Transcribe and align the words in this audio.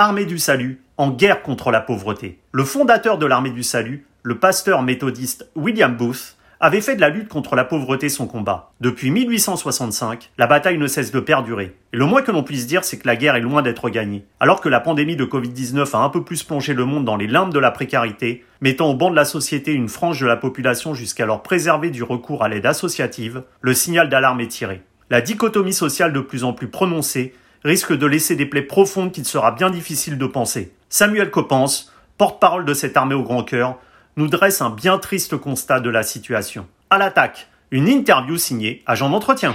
Armée 0.00 0.24
du 0.24 0.38
Salut, 0.38 0.80
en 0.96 1.10
guerre 1.10 1.42
contre 1.42 1.70
la 1.70 1.82
pauvreté. 1.82 2.38
Le 2.52 2.64
fondateur 2.64 3.18
de 3.18 3.26
l'Armée 3.26 3.50
du 3.50 3.62
Salut, 3.62 4.06
le 4.22 4.38
pasteur 4.38 4.80
méthodiste 4.80 5.50
William 5.54 5.94
Booth, 5.94 6.38
avait 6.58 6.80
fait 6.80 6.96
de 6.96 7.02
la 7.02 7.10
lutte 7.10 7.28
contre 7.28 7.54
la 7.54 7.64
pauvreté 7.64 8.08
son 8.08 8.26
combat. 8.26 8.72
Depuis 8.80 9.10
1865, 9.10 10.30
la 10.38 10.46
bataille 10.46 10.78
ne 10.78 10.86
cesse 10.86 11.12
de 11.12 11.20
perdurer. 11.20 11.76
Et 11.92 11.98
le 11.98 12.06
moins 12.06 12.22
que 12.22 12.30
l'on 12.30 12.42
puisse 12.42 12.66
dire, 12.66 12.82
c'est 12.82 12.96
que 12.96 13.06
la 13.06 13.14
guerre 13.14 13.36
est 13.36 13.42
loin 13.42 13.60
d'être 13.60 13.90
gagnée. 13.90 14.24
Alors 14.40 14.62
que 14.62 14.70
la 14.70 14.80
pandémie 14.80 15.16
de 15.16 15.26
Covid-19 15.26 15.94
a 15.94 15.98
un 15.98 16.08
peu 16.08 16.24
plus 16.24 16.44
plongé 16.44 16.72
le 16.72 16.86
monde 16.86 17.04
dans 17.04 17.16
les 17.16 17.26
limbes 17.26 17.52
de 17.52 17.58
la 17.58 17.70
précarité, 17.70 18.42
mettant 18.62 18.88
au 18.88 18.94
banc 18.94 19.10
de 19.10 19.16
la 19.16 19.26
société 19.26 19.74
une 19.74 19.90
frange 19.90 20.18
de 20.18 20.26
la 20.26 20.36
population 20.38 20.94
jusqu'alors 20.94 21.42
préservée 21.42 21.90
du 21.90 22.04
recours 22.04 22.42
à 22.42 22.48
l'aide 22.48 22.64
associative, 22.64 23.42
le 23.60 23.74
signal 23.74 24.08
d'alarme 24.08 24.40
est 24.40 24.48
tiré. 24.48 24.80
La 25.10 25.20
dichotomie 25.20 25.74
sociale 25.74 26.14
de 26.14 26.20
plus 26.20 26.42
en 26.42 26.54
plus 26.54 26.68
prononcée 26.68 27.34
risque 27.64 27.96
de 27.96 28.06
laisser 28.06 28.36
des 28.36 28.46
plaies 28.46 28.62
profondes 28.62 29.12
qu'il 29.12 29.24
sera 29.24 29.52
bien 29.52 29.70
difficile 29.70 30.18
de 30.18 30.26
penser. 30.26 30.72
Samuel 30.88 31.30
Coppens, 31.30 31.90
porte-parole 32.18 32.64
de 32.64 32.74
cette 32.74 32.96
armée 32.96 33.14
au 33.14 33.22
grand 33.22 33.44
cœur, 33.44 33.78
nous 34.16 34.28
dresse 34.28 34.60
un 34.60 34.70
bien 34.70 34.98
triste 34.98 35.36
constat 35.36 35.80
de 35.80 35.90
la 35.90 36.02
situation. 36.02 36.66
À 36.90 36.98
l'attaque, 36.98 37.48
une 37.70 37.88
interview 37.88 38.36
signée 38.36 38.82
Agent 38.86 39.10
d'entretien. 39.10 39.54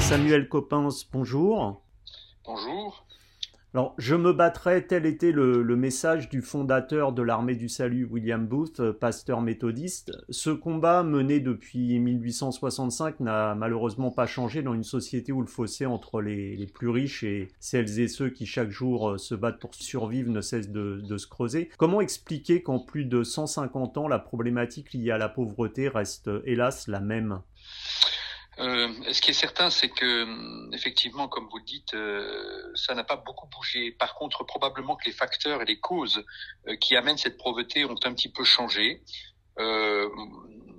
Samuel 0.00 0.48
Coppens, 0.48 1.06
bonjour. 1.12 1.82
Bonjour. 2.44 3.06
Alors, 3.72 3.94
je 3.98 4.16
me 4.16 4.32
battrai, 4.32 4.84
tel 4.84 5.06
était 5.06 5.30
le, 5.30 5.62
message 5.76 6.28
du 6.28 6.42
fondateur 6.42 7.12
de 7.12 7.22
l'armée 7.22 7.54
du 7.54 7.68
salut, 7.68 8.04
William 8.04 8.44
Booth, 8.44 8.80
euh, 8.80 8.92
pasteur 8.92 9.40
méthodiste. 9.40 10.10
Ce 10.28 10.50
combat 10.50 11.04
mené 11.04 11.38
depuis 11.38 12.00
1865 12.00 13.20
n'a 13.20 13.54
malheureusement 13.54 14.10
pas 14.10 14.26
changé 14.26 14.62
dans 14.62 14.74
une 14.74 14.82
société 14.82 15.30
où 15.30 15.40
le 15.40 15.46
fossé 15.46 15.86
entre 15.86 16.20
les, 16.20 16.66
plus 16.74 16.88
riches 16.88 17.22
et 17.22 17.46
celles 17.60 18.00
et 18.00 18.08
ceux 18.08 18.30
qui 18.30 18.44
chaque 18.44 18.70
jour 18.70 19.10
euh, 19.10 19.18
se 19.18 19.36
battent 19.36 19.60
pour 19.60 19.76
survivre 19.76 20.32
ne 20.32 20.40
cesse 20.40 20.70
de, 20.70 21.00
de 21.08 21.16
se 21.16 21.28
creuser. 21.28 21.70
Comment 21.78 22.00
expliquer 22.00 22.62
qu'en 22.62 22.80
plus 22.80 23.04
de 23.04 23.22
150 23.22 23.98
ans, 23.98 24.08
la 24.08 24.18
problématique 24.18 24.92
liée 24.94 25.12
à 25.12 25.18
la 25.18 25.28
pauvreté 25.28 25.86
reste 25.86 26.28
hélas 26.44 26.88
la 26.88 26.98
même? 26.98 27.40
Euh, 28.60 28.88
ce 29.12 29.22
qui 29.22 29.30
est 29.30 29.34
certain, 29.34 29.70
c'est 29.70 29.88
que 29.88 30.24
hum, 30.24 30.70
effectivement, 30.74 31.28
comme 31.28 31.48
vous 31.48 31.58
le 31.58 31.64
dites, 31.64 31.94
euh, 31.94 32.70
ça 32.74 32.94
n'a 32.94 33.04
pas 33.04 33.16
beaucoup 33.16 33.46
bougé. 33.46 33.90
Par 33.92 34.14
contre, 34.14 34.44
probablement 34.44 34.96
que 34.96 35.06
les 35.06 35.12
facteurs 35.12 35.62
et 35.62 35.64
les 35.64 35.80
causes 35.80 36.24
euh, 36.68 36.76
qui 36.76 36.94
amènent 36.94 37.16
cette 37.16 37.38
pauvreté 37.38 37.84
ont 37.86 37.96
un 38.04 38.12
petit 38.14 38.30
peu 38.30 38.44
changé. 38.44 39.02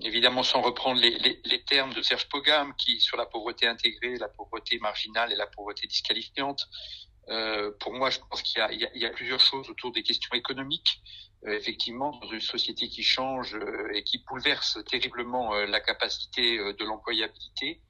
évidemment, 0.03 0.43
sans 0.43 0.61
reprendre 0.61 0.99
les, 1.01 1.63
termes 1.65 1.93
de 1.93 2.01
Serge 2.01 2.27
Pogam, 2.29 2.73
qui 2.75 2.99
sur 2.99 3.17
la 3.17 3.25
pauvreté 3.27 3.67
intégrée, 3.67 4.15
la 4.17 4.29
pauvreté 4.29 4.79
marginale 4.79 5.31
et 5.31 5.35
la 5.35 5.47
pauvreté 5.47 5.87
disqualifiante. 5.87 6.61
pour 7.79 7.93
moi, 7.93 8.09
je 8.09 8.19
pense 8.27 8.41
qu'il 8.41 8.59
y 8.95 9.05
a, 9.05 9.09
plusieurs 9.11 9.39
choses 9.39 9.69
autour 9.69 9.91
des 9.91 10.03
questions 10.03 10.33
économiques. 10.33 11.01
Euh, 11.47 11.57
effectivement, 11.57 12.11
dans 12.21 12.29
une 12.29 12.41
société 12.41 12.87
qui 12.87 13.03
change 13.03 13.55
euh, 13.55 13.91
et 13.93 14.03
qui 14.03 14.19
bouleverse 14.19 14.77
terriblement 14.85 15.55
euh, 15.55 15.65
la 15.65 15.79
capacité 15.79 16.57
de 16.57 16.85
l'employabilité, 16.85 17.81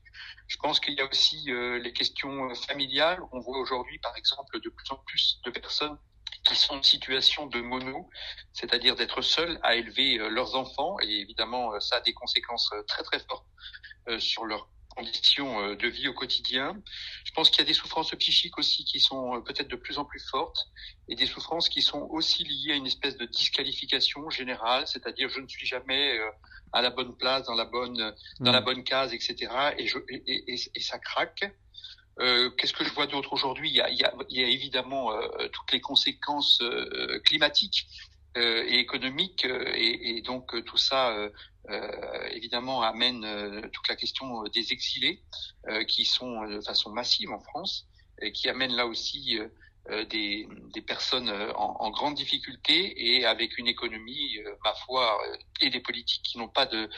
je 0.47 0.57
pense 0.57 0.79
qu'il 0.79 0.93
y 0.93 1.01
a 1.01 1.05
aussi 1.05 1.45
les 1.47 1.93
questions 1.93 2.53
familiales. 2.55 3.21
On 3.31 3.39
voit 3.39 3.57
aujourd'hui, 3.57 3.97
par 3.99 4.15
exemple, 4.17 4.59
de 4.59 4.69
plus 4.69 4.91
en 4.91 4.97
plus 4.97 5.39
de 5.45 5.49
personnes 5.49 5.97
qui 6.45 6.55
sont 6.55 6.75
en 6.75 6.83
situation 6.83 7.47
de 7.47 7.61
mono, 7.61 8.09
c'est-à-dire 8.51 8.95
d'être 8.95 9.21
seules 9.21 9.57
à 9.63 9.75
élever 9.75 10.17
leurs 10.29 10.55
enfants. 10.55 10.97
Et 11.01 11.21
évidemment, 11.21 11.79
ça 11.79 11.97
a 11.97 12.01
des 12.01 12.13
conséquences 12.13 12.69
très 12.87 13.03
très 13.03 13.19
fortes 13.19 13.47
sur 14.19 14.43
leur 14.45 14.69
conditions 14.95 15.61
euh, 15.61 15.75
de 15.75 15.87
vie 15.87 16.07
au 16.07 16.13
quotidien. 16.13 16.75
Je 17.23 17.31
pense 17.31 17.49
qu'il 17.49 17.59
y 17.59 17.63
a 17.63 17.67
des 17.67 17.73
souffrances 17.73 18.11
psychiques 18.15 18.57
aussi 18.57 18.85
qui 18.85 18.99
sont 18.99 19.35
euh, 19.35 19.39
peut-être 19.41 19.67
de 19.69 19.75
plus 19.75 19.97
en 19.97 20.05
plus 20.05 20.19
fortes 20.29 20.67
et 21.09 21.15
des 21.15 21.25
souffrances 21.25 21.69
qui 21.69 21.81
sont 21.81 22.07
aussi 22.09 22.43
liées 22.43 22.73
à 22.73 22.75
une 22.75 22.87
espèce 22.87 23.17
de 23.17 23.25
disqualification 23.25 24.29
générale, 24.29 24.87
c'est-à-dire 24.87 25.29
je 25.29 25.39
ne 25.39 25.47
suis 25.47 25.65
jamais 25.65 26.19
euh, 26.19 26.29
à 26.73 26.81
la 26.81 26.89
bonne 26.89 27.15
place, 27.15 27.45
dans 27.45 27.55
la 27.55 27.65
bonne, 27.65 28.15
dans 28.39 28.51
la 28.51 28.61
mm. 28.61 28.65
bonne 28.65 28.83
case, 28.83 29.13
etc. 29.13 29.51
Et, 29.77 29.87
je, 29.87 29.97
et, 30.09 30.53
et, 30.53 30.81
ça 30.81 30.99
craque. 30.99 31.51
Euh, 32.19 32.49
Qu'est-ce 32.51 32.73
que 32.73 32.83
je 32.83 32.93
vois 32.93 33.07
d'autre 33.07 33.33
aujourd'hui? 33.33 33.69
Il, 33.69 33.83
il, 33.91 34.05
il, 34.29 34.39
y 34.39 34.43
a 34.43 34.47
évidemment 34.47 35.11
euh, 35.11 35.47
toutes 35.51 35.71
les 35.71 35.81
conséquences 35.81 36.59
euh, 36.61 37.19
climatiques 37.25 37.87
et 38.35 38.79
économiques, 38.79 39.45
et, 39.45 40.17
et, 40.17 40.21
donc 40.21 40.63
tout 40.65 40.77
ça 40.77 41.31
euh, 41.69 42.27
évidemment 42.31 42.81
amène 42.81 43.23
euh, 43.23 43.61
toute 43.71 43.87
la 43.87 43.95
question 43.95 44.43
euh, 44.43 44.49
des 44.49 44.73
exilés 44.73 45.21
qui 45.87 46.05
sont 46.05 46.47
de 46.47 46.59
façon 46.61 46.89
massive 46.89 47.31
en 47.31 47.39
France 47.39 47.87
et 48.19 48.31
qui 48.31 48.49
amène 48.49 48.73
là 48.73 48.87
aussi 48.87 49.39
des, 50.09 50.47
personnes 50.87 51.29
en, 51.29 51.77
en, 51.79 51.91
grande 51.91 52.15
difficulté 52.15 53.15
et 53.15 53.25
avec 53.25 53.57
une 53.59 53.67
économie, 53.67 54.39
ma 54.63 54.73
foi, 54.73 55.21
et 55.61 55.69
des 55.69 55.79
politiques 55.79 56.23
qui 56.23 56.39
n'ont 56.39 56.49
pas 56.49 56.65
de, 56.65 56.89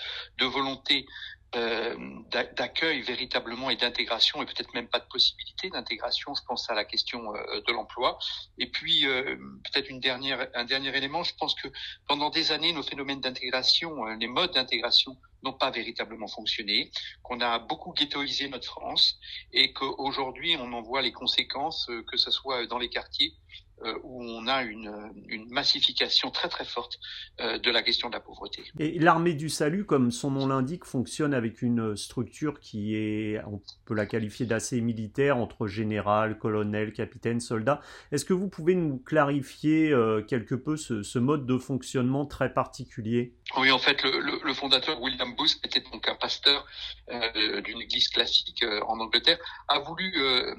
volonté 0.41 1.05
euh, 1.05 1.42
d'accueil 1.53 3.01
véritablement 3.01 3.69
et 3.69 3.75
d'intégration 3.75 4.41
et 4.41 4.45
peut-être 4.45 4.73
même 4.73 4.87
pas 4.87 4.99
de 4.99 5.05
possibilité 5.05 5.69
d'intégration. 5.69 6.33
Je 6.33 6.41
pense 6.47 6.69
à 6.69 6.73
la 6.73 6.85
question 6.85 7.35
euh, 7.35 7.61
de 7.61 7.71
l'emploi. 7.71 8.17
Et 8.57 8.67
puis 8.67 9.05
euh, 9.05 9.35
peut-être 9.63 9.89
une 9.89 9.99
dernière, 9.99 10.47
un 10.55 10.65
dernier 10.65 10.95
élément. 10.95 11.23
Je 11.23 11.35
pense 11.35 11.55
que 11.55 11.67
pendant 12.07 12.29
des 12.29 12.51
années, 12.51 12.73
nos 12.73 12.83
phénomènes 12.83 13.21
d'intégration, 13.21 14.05
les 14.05 14.27
modes 14.27 14.53
d'intégration 14.53 15.17
n'ont 15.43 15.53
pas 15.53 15.71
véritablement 15.71 16.27
fonctionné, 16.27 16.89
qu'on 17.21 17.41
a 17.41 17.59
beaucoup 17.59 17.93
ghettoisé 17.93 18.47
notre 18.47 18.67
France 18.67 19.19
et 19.51 19.73
qu'aujourd'hui 19.73 20.55
on 20.57 20.71
en 20.71 20.81
voit 20.81 21.01
les 21.01 21.11
conséquences, 21.11 21.89
que 22.07 22.17
ce 22.17 22.31
soit 22.31 22.65
dans 22.65 22.77
les 22.77 22.89
quartiers 22.89 23.33
euh, 23.33 23.62
où 24.03 24.23
on 24.23 24.47
a 24.47 24.63
une, 24.63 24.91
une, 25.27 25.49
massification 25.49 26.31
très 26.31 26.49
très 26.49 26.65
forte 26.65 26.99
euh, 27.41 27.57
de 27.57 27.71
la 27.71 27.81
question 27.81 28.09
de 28.09 28.13
la 28.13 28.19
pauvreté. 28.19 28.63
Et 28.79 28.99
l'armée 28.99 29.33
du 29.33 29.49
salut, 29.49 29.85
comme 29.85 30.11
son 30.11 30.31
nom 30.31 30.47
l'indique, 30.47 30.85
fonctionne 30.85 31.33
avec 31.33 31.61
une 31.61 31.95
structure 31.95 32.59
qui 32.59 32.95
est, 32.95 33.41
on 33.45 33.61
peut 33.85 33.93
la 33.93 34.05
qualifier 34.05 34.45
d'assez 34.45 34.81
militaire, 34.81 35.37
entre 35.37 35.67
général, 35.67 36.37
colonel, 36.37 36.93
capitaine, 36.93 37.39
soldat. 37.39 37.81
Est-ce 38.11 38.25
que 38.25 38.33
vous 38.33 38.49
pouvez 38.49 38.75
nous 38.75 38.97
clarifier 38.97 39.91
euh, 39.91 40.21
quelque 40.21 40.55
peu 40.55 40.77
ce, 40.77 41.03
ce, 41.03 41.19
mode 41.19 41.45
de 41.45 41.57
fonctionnement 41.57 42.25
très 42.25 42.53
particulier? 42.53 43.35
Oui, 43.57 43.71
en 43.71 43.79
fait, 43.79 44.01
le, 44.03 44.19
le, 44.19 44.39
le, 44.43 44.53
fondateur 44.53 45.01
William 45.01 45.35
Booth 45.35 45.59
était 45.63 45.81
donc 45.91 46.07
un 46.07 46.15
pasteur 46.15 46.65
euh, 47.11 47.61
d'une 47.61 47.81
église 47.81 48.07
classique 48.09 48.63
en 48.87 48.99
Angleterre, 48.99 49.39
a 49.67 49.79
voulu 49.79 50.13
euh, 50.17 50.55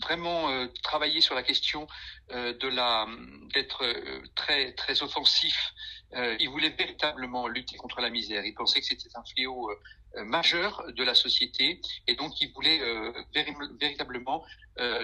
vraiment 0.00 0.50
euh, 0.50 0.66
travailler 0.82 1.20
sur 1.20 1.34
la 1.34 1.42
question 1.42 1.86
euh, 2.30 2.52
de 2.54 2.68
la 2.68 3.06
d'être 3.54 3.84
très 4.34 4.72
très 4.72 5.02
offensif. 5.02 5.56
il 6.40 6.48
voulait 6.48 6.70
véritablement 6.70 7.46
lutter 7.46 7.76
contre 7.76 8.00
la 8.00 8.10
misère. 8.10 8.44
Il 8.44 8.54
pensait 8.54 8.80
que 8.80 8.86
c'était 8.86 9.16
un 9.16 9.24
fléau 9.32 9.70
majeur 10.24 10.84
de 10.92 11.04
la 11.04 11.14
société 11.14 11.80
et 12.08 12.14
donc 12.16 12.40
il 12.40 12.52
voulait 12.52 12.80
véritablement 13.80 14.44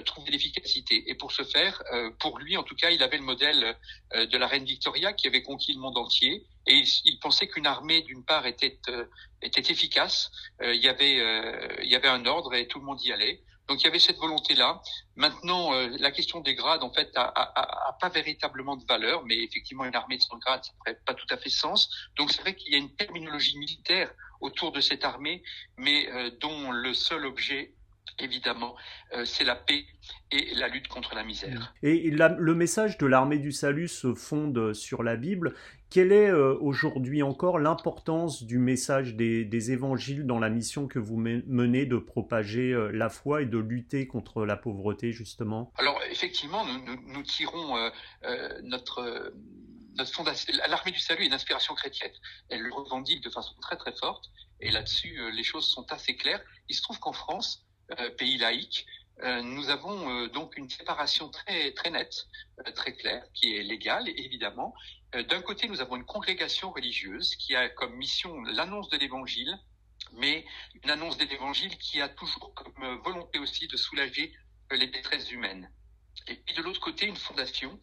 trouver 0.04 0.31
l'efficacité. 0.33 1.04
Et 1.09 1.15
pour 1.15 1.31
ce 1.31 1.44
faire, 1.44 1.83
pour 2.19 2.38
lui 2.38 2.56
en 2.56 2.65
tout 2.65 2.75
cas, 2.75 2.91
il 2.91 3.03
avait 3.04 3.19
le 3.19 3.28
modèle 3.33 3.77
de 4.33 4.37
la 4.37 4.48
reine 4.48 4.65
Victoria 4.65 5.12
qui 5.12 5.28
avait 5.28 5.43
conquis 5.43 5.75
le 5.75 5.81
monde 5.81 5.97
entier 5.97 6.44
et 6.66 6.75
il, 6.75 6.88
il 7.04 7.19
pensait 7.21 7.47
qu'une 7.47 7.69
armée 7.69 8.03
d'une 8.03 8.25
part 8.25 8.47
était 8.47 8.78
était 9.43 9.71
efficace. 9.72 10.33
il 10.60 10.83
y 10.87 10.88
avait 10.88 11.16
il 11.84 11.88
y 11.88 11.94
avait 11.94 12.12
un 12.19 12.27
ordre 12.27 12.54
et 12.54 12.66
tout 12.66 12.81
le 12.81 12.84
monde 12.84 13.03
y 13.03 13.12
allait. 13.12 13.43
Donc 13.69 13.82
il 13.82 13.84
y 13.84 13.88
avait 13.88 13.99
cette 13.99 14.19
volonté-là. 14.19 14.81
Maintenant, 15.16 15.75
euh, 15.75 15.88
la 15.99 16.10
question 16.10 16.41
des 16.41 16.54
grades, 16.54 16.82
en 16.82 16.93
fait, 16.93 17.10
a, 17.16 17.97
pas 18.00 18.09
véritablement 18.09 18.77
de 18.77 18.84
valeur, 18.84 19.25
mais 19.25 19.43
effectivement, 19.43 19.84
une 19.84 19.94
armée 19.94 20.19
de 20.19 20.22
100 20.22 20.38
grades, 20.38 20.65
ça 20.65 20.72
ferait 20.84 21.00
pas 21.04 21.15
tout 21.15 21.27
à 21.31 21.37
fait 21.37 21.50
sens. 21.50 21.91
Donc 22.16 22.31
c'est 22.31 22.43
vrai 22.43 22.54
qu'il 22.54 22.72
y 22.72 22.77
a 22.77 22.78
une 22.78 22.94
terminologie 22.94 23.59
militaire 23.59 24.10
autour 24.41 24.71
de 24.72 24.81
cette 24.81 25.04
armée, 25.04 25.43
mais 25.78 26.09
euh, 26.12 26.31
dont 26.41 26.71
le 26.71 26.94
seul 26.94 27.25
objet 27.27 27.72
évidemment, 28.18 28.77
euh, 29.15 29.24
c'est 29.24 29.45
la 29.45 29.57
paix 29.57 29.84
et 30.30 30.54
la 30.54 30.68
lutte 30.68 30.89
contre 30.89 31.15
la 31.15 31.24
misère. 31.24 31.74
Et 31.83 32.10
le 32.10 32.54
message 32.54 32.98
de 32.98 33.07
l'armée 33.07 33.39
du 33.39 33.53
salut 33.53 33.89
se 33.89 34.15
fonde 34.15 34.72
sur 34.74 35.03
la 35.03 35.16
Bible. 35.16 35.54
Quelle 35.91 36.12
est 36.12 36.28
euh, 36.28 36.59
aujourd'hui 36.60 37.22
encore 37.22 37.59
l'importance 37.59 38.42
du 38.42 38.59
message 38.59 39.15
des, 39.15 39.71
évangiles 39.71 40.27
dans 40.27 40.38
la 40.38 40.50
mission 40.50 40.88
que 40.88 40.98
vous 40.98 41.16
menez 41.16 41.86
de 41.86 41.97
propager 41.97 42.72
euh, 42.72 42.91
la 42.91 43.09
foi 43.09 43.42
et 43.42 43.47
de 43.47 43.59
lutter 43.59 44.06
contre 44.06 44.44
la 44.44 44.56
pauvreté, 44.56 45.12
justement? 45.12 45.72
Alors, 45.77 46.00
effectivement, 46.10 46.65
nous, 46.65 47.22
tirons 47.22 47.77
euh, 47.77 48.60
notre 48.62 49.33
fondation, 50.12 50.53
l'armée 50.68 50.91
du 50.91 50.98
salut 50.98 51.22
est 51.22 51.27
une 51.27 51.33
inspiration 51.33 51.74
chrétienne. 51.74 52.12
Elle 52.48 52.62
le 52.62 52.72
revendique 52.72 53.22
de 53.22 53.30
façon 53.30 53.54
très 53.60 53.77
très 53.77 53.92
forte, 53.92 54.27
et 54.60 54.71
là-dessus, 54.71 55.21
les 55.32 55.44
choses 55.44 55.66
sont 55.66 55.91
assez 55.92 56.16
claires. 56.16 56.42
Il 56.68 56.74
se 56.74 56.82
trouve 56.82 56.98
qu'en 56.98 57.12
France, 57.12 57.65
pays 58.18 58.39
laïque, 58.39 58.86
nous 59.22 59.71
avons 59.71 60.27
donc 60.27 60.57
une 60.59 60.68
séparation 60.68 61.30
très 61.30 61.72
très 61.72 61.91
nette, 61.91 62.27
très 62.74 62.95
claire, 62.95 63.24
qui 63.33 63.57
est 63.57 63.63
légale 63.63 64.09
évidemment, 64.09 64.74
euh, 65.15 65.22
d'un 65.22 65.41
côté, 65.41 65.68
nous 65.68 65.80
avons 65.80 65.97
une 65.97 66.04
congrégation 66.04 66.71
religieuse 66.72 67.36
qui 67.36 67.54
a 67.54 67.68
comme 67.68 67.95
mission 67.97 68.42
l'annonce 68.42 68.89
de 68.89 68.98
l'évangile 68.98 69.59
mais 70.13 70.45
une 70.83 70.91
annonce 70.91 71.16
de 71.18 71.24
l'Évangile 71.24 71.77
qui 71.78 72.01
a 72.01 72.09
toujours 72.09 72.54
comme 72.54 73.01
volonté 73.03 73.39
aussi 73.39 73.66
de 73.66 73.77
soulager 73.77 74.33
les 74.71 74.86
détresses 74.86 75.30
humaines. 75.30 75.71
Et 76.28 76.34
puis 76.34 76.54
de 76.54 76.63
l'autre 76.63 76.80
côté, 76.80 77.07
une 77.07 77.16
fondation 77.16 77.78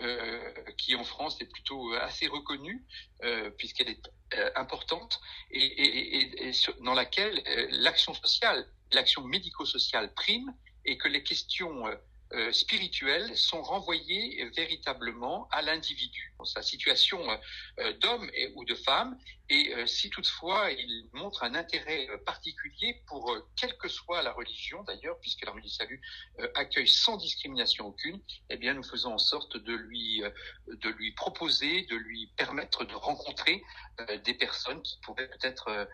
euh, 0.00 0.52
qui 0.76 0.94
en 0.96 1.04
France 1.04 1.40
est 1.40 1.46
plutôt 1.46 1.92
assez 1.94 2.26
reconnue, 2.26 2.84
euh, 3.24 3.50
puisqu'elle 3.50 3.90
est 3.90 4.10
euh, 4.34 4.50
importante, 4.56 5.20
et, 5.50 6.50
dans 6.80 6.94
laquelle 6.94 7.42
euh, 7.46 7.66
l'action 7.70 8.14
sociale, 8.14 8.66
l'action 8.92 9.22
médico-sociale 9.24 10.12
prime, 10.14 10.54
et 10.86 10.96
que 10.96 11.08
les 11.08 11.22
questions 11.22 11.86
euh, 12.32 12.52
spirituelles 12.52 13.36
sont 13.36 13.62
renvoyées 13.62 14.44
véritablement 14.56 15.48
à 15.52 15.62
l'individu, 15.62 16.34
sa 16.44 16.62
situation 16.62 17.20
euh, 17.78 17.92
d'homme 18.00 18.28
ou 18.56 18.64
de 18.64 18.74
femme, 18.74 19.16
et 19.48 19.74
euh, 19.74 19.86
si 19.86 20.10
toutefois 20.10 20.70
il 20.70 21.08
montre 21.12 21.44
un 21.44 21.54
intérêt 21.54 22.08
particulier 22.24 23.02
pour 23.06 23.36
quelle 23.56 23.76
que 23.78 23.88
soit 23.88 24.22
la 24.22 24.32
religion 24.32 24.82
d'ailleurs, 24.84 25.18
puisque 25.20 25.44
l'armée 25.44 25.62
du 25.62 25.68
salut 25.68 26.00
accueille 26.54 26.88
sans 26.88 27.16
discrimination 27.16 27.86
aucune, 27.86 28.20
eh 28.50 28.56
bien 28.56 28.74
nous 28.74 28.82
faisons 28.82 29.14
en 29.14 29.18
sorte 29.18 29.56
de 29.56 29.72
lui 29.72 30.22
de 30.66 30.88
lui 30.90 31.12
proposer, 31.12 31.82
de 31.82 31.96
lui 31.96 32.32
permettre 32.36 32.84
de 32.84 32.94
rencontrer 32.94 33.62
des 34.24 34.34
personnes 34.34 34.82
qui 34.82 34.98
pourraient 35.02 35.28
peut-être 35.28 35.88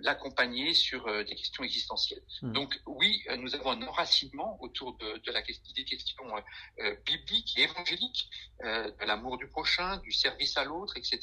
l'accompagner 0.00 0.74
sur 0.74 1.06
des 1.24 1.34
questions 1.34 1.64
existentielles. 1.64 2.22
Mmh. 2.42 2.52
Donc 2.52 2.80
oui, 2.86 3.24
nous 3.38 3.54
avons 3.54 3.72
un 3.72 3.82
enracinement 3.82 4.58
autour 4.60 4.96
de, 4.98 5.18
de 5.18 5.32
la 5.32 5.42
des 5.74 5.84
questions 5.84 6.36
euh, 6.36 6.40
euh, 6.80 6.96
bibliques 7.04 7.58
et 7.58 7.62
évangéliques, 7.62 8.28
euh, 8.64 8.90
de 8.90 9.04
l'amour 9.04 9.38
du 9.38 9.48
prochain, 9.48 9.98
du 9.98 10.12
service 10.12 10.56
à 10.56 10.64
l'autre, 10.64 10.96
etc 10.96 11.18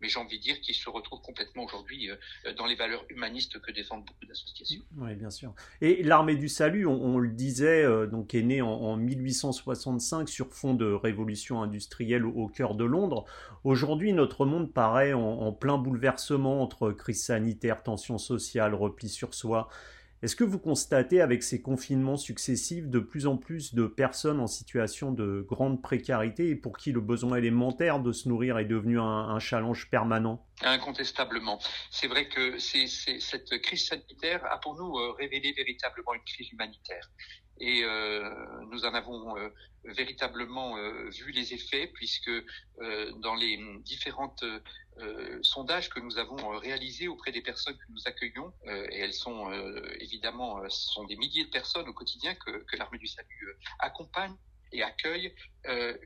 mais 0.00 0.08
j'ai 0.08 0.18
envie 0.18 0.38
de 0.38 0.42
dire 0.42 0.60
qu'il 0.60 0.74
se 0.74 0.88
retrouve 0.88 1.20
complètement 1.20 1.64
aujourd'hui 1.64 2.08
dans 2.56 2.66
les 2.66 2.74
valeurs 2.74 3.04
humanistes 3.10 3.60
que 3.60 3.70
défendent 3.70 4.04
beaucoup 4.04 4.26
d'associations. 4.26 4.82
Oui, 4.96 5.14
bien 5.14 5.30
sûr. 5.30 5.54
Et 5.80 6.02
l'armée 6.02 6.36
du 6.36 6.48
salut, 6.48 6.86
on, 6.86 7.18
le 7.18 7.28
disait, 7.30 7.84
donc 8.06 8.34
est 8.34 8.42
née 8.42 8.62
en, 8.62 8.96
1865 8.96 10.28
sur 10.28 10.52
fond 10.52 10.74
de 10.74 10.86
révolution 10.92 11.62
industrielle 11.62 12.24
au, 12.24 12.48
cœur 12.48 12.74
de 12.74 12.84
Londres. 12.84 13.24
Aujourd'hui, 13.64 14.12
notre 14.12 14.46
monde 14.46 14.72
paraît 14.72 15.12
en, 15.12 15.20
en 15.20 15.52
plein 15.52 15.78
bouleversement 15.78 16.62
entre 16.62 16.92
crise 16.92 17.24
sanitaire, 17.24 17.82
tension 17.82 18.18
sociale, 18.18 18.74
repli 18.74 19.08
sur 19.08 19.34
soi. 19.34 19.68
Est-ce 20.22 20.36
que 20.36 20.44
vous 20.44 20.58
constatez 20.58 21.22
avec 21.22 21.42
ces 21.42 21.62
confinements 21.62 22.18
successifs 22.18 22.88
de 22.88 22.98
plus 22.98 23.26
en 23.26 23.38
plus 23.38 23.74
de 23.74 23.86
personnes 23.86 24.38
en 24.38 24.46
situation 24.46 25.12
de 25.12 25.46
grande 25.48 25.80
précarité 25.80 26.50
et 26.50 26.56
pour 26.56 26.76
qui 26.76 26.92
le 26.92 27.00
besoin 27.00 27.38
élémentaire 27.38 28.00
de 28.00 28.12
se 28.12 28.28
nourrir 28.28 28.58
est 28.58 28.66
devenu 28.66 29.00
un, 29.00 29.38
challenge 29.38 29.88
permanent? 29.88 30.46
Incontestablement. 30.60 31.58
C'est 31.90 32.06
vrai 32.06 32.28
que 32.28 32.58
cette 32.58 33.62
crise 33.62 33.86
sanitaire 33.86 34.44
a 34.52 34.58
pour 34.58 34.76
nous 34.76 34.98
euh, 34.98 35.12
révélé 35.12 35.52
véritablement 35.52 36.12
une 36.12 36.24
crise 36.24 36.50
humanitaire 36.52 37.10
et 37.58 37.82
euh, 37.84 38.28
nous 38.70 38.84
en 38.84 38.92
avons 38.92 39.38
euh, 39.38 39.48
véritablement 39.84 40.76
vu 41.08 41.32
les 41.32 41.54
effets 41.54 41.90
puisque 41.94 42.30
dans 43.22 43.34
les 43.34 43.58
différentes 43.82 44.44
sondages 45.42 45.88
que 45.88 46.00
nous 46.00 46.18
avons 46.18 46.58
réalisés 46.58 47.08
auprès 47.08 47.32
des 47.32 47.40
personnes 47.40 47.76
que 47.76 47.90
nous 47.90 48.02
accueillons 48.06 48.52
et 48.66 48.98
elles 48.98 49.14
sont 49.14 49.50
évidemment 49.98 50.60
ce 50.68 50.92
sont 50.92 51.04
des 51.04 51.16
milliers 51.16 51.44
de 51.44 51.50
personnes 51.50 51.88
au 51.88 51.94
quotidien 51.94 52.34
que, 52.34 52.50
que 52.64 52.76
l'armée 52.76 52.98
du 52.98 53.06
salut 53.06 53.56
accompagne 53.78 54.34
et 54.72 54.82
accueille, 54.82 55.34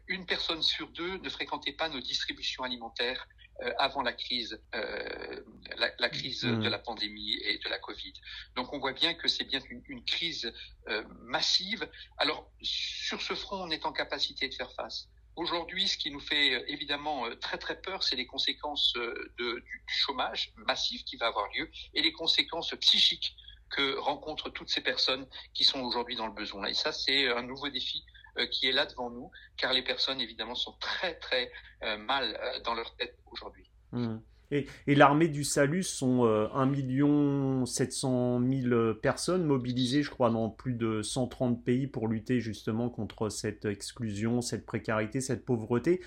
une 0.06 0.26
personne 0.26 0.62
sur 0.62 0.88
deux 0.88 1.18
ne 1.18 1.28
fréquentait 1.28 1.72
pas 1.72 1.88
nos 1.88 2.00
distributions 2.00 2.62
alimentaires 2.62 3.26
euh, 3.62 3.72
avant 3.78 4.02
la 4.02 4.12
crise, 4.12 4.60
euh, 4.74 5.40
la, 5.76 5.88
la, 6.00 6.08
crise 6.08 6.42
de 6.42 6.50
mm. 6.50 6.64
la 6.64 6.78
pandémie 6.78 7.34
et 7.34 7.58
de 7.58 7.68
la 7.68 7.78
Covid. 7.78 8.12
Donc 8.56 8.72
on 8.72 8.80
voit 8.80 8.92
bien 8.92 9.14
que 9.14 9.28
c'est 9.28 9.44
bien 9.44 9.60
une, 9.70 9.80
une 9.86 10.04
crise 10.04 10.52
euh, 10.88 11.04
massive. 11.20 11.88
Alors 12.18 12.50
sur 12.62 13.22
ce 13.22 13.34
front, 13.34 13.62
on 13.62 13.70
est 13.70 13.86
en 13.86 13.92
capacité 13.92 14.48
de 14.48 14.54
faire 14.54 14.72
face. 14.72 15.08
Aujourd'hui, 15.36 15.88
ce 15.88 15.96
qui 15.96 16.10
nous 16.10 16.20
fait 16.20 16.64
évidemment 16.70 17.24
très 17.40 17.58
très 17.58 17.80
peur, 17.80 18.02
c'est 18.02 18.16
les 18.16 18.26
conséquences 18.26 18.92
de, 18.94 19.32
du, 19.38 19.84
chômage 19.86 20.52
massif 20.56 21.04
qui 21.04 21.16
va 21.16 21.26
avoir 21.26 21.48
lieu 21.56 21.68
et 21.92 22.02
les 22.02 22.12
conséquences 22.12 22.74
psychiques 22.80 23.36
que 23.70 23.96
rencontrent 23.98 24.50
toutes 24.50 24.68
ces 24.68 24.80
personnes 24.80 25.26
qui 25.52 25.64
sont 25.64 25.80
aujourd'hui 25.80 26.16
dans 26.16 26.26
le 26.26 26.32
besoin. 26.32 26.66
Et 26.66 26.74
ça, 26.74 26.92
c'est 26.92 27.28
un 27.28 27.42
nouveau 27.42 27.68
défi 27.68 28.04
euh, 28.38 28.46
qui 28.46 28.66
est 28.66 28.72
là 28.72 28.84
devant 28.86 29.10
nous, 29.10 29.30
car 29.56 29.72
les 29.72 29.82
personnes, 29.82 30.20
évidemment, 30.20 30.56
sont 30.56 30.76
très, 30.80 31.14
très 31.14 31.52
euh, 31.82 31.96
mal 31.96 32.36
euh, 32.40 32.60
dans 32.60 32.74
leur 32.74 32.96
tête 32.96 33.16
aujourd'hui. 33.26 33.70
Mmh. 33.92 34.18
Et, 34.50 34.66
l'armée 34.86 35.28
du 35.28 35.44
salut 35.44 35.82
sont 35.82 36.24
1 36.24 37.66
700 37.66 38.40
000 38.40 38.94
personnes 38.94 39.44
mobilisées, 39.44 40.02
je 40.02 40.10
crois, 40.10 40.30
dans 40.30 40.50
plus 40.50 40.74
de 40.74 41.02
130 41.02 41.64
pays 41.64 41.86
pour 41.86 42.08
lutter 42.08 42.40
justement 42.40 42.88
contre 42.88 43.28
cette 43.28 43.64
exclusion, 43.64 44.40
cette 44.40 44.66
précarité, 44.66 45.20
cette 45.20 45.44
pauvreté. 45.44 46.00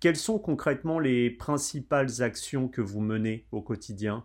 Quelles 0.00 0.16
sont 0.16 0.38
concrètement 0.38 0.98
les 0.98 1.30
principales 1.30 2.22
actions 2.22 2.68
que 2.68 2.80
vous 2.80 3.00
menez 3.00 3.46
au 3.52 3.60
quotidien? 3.60 4.24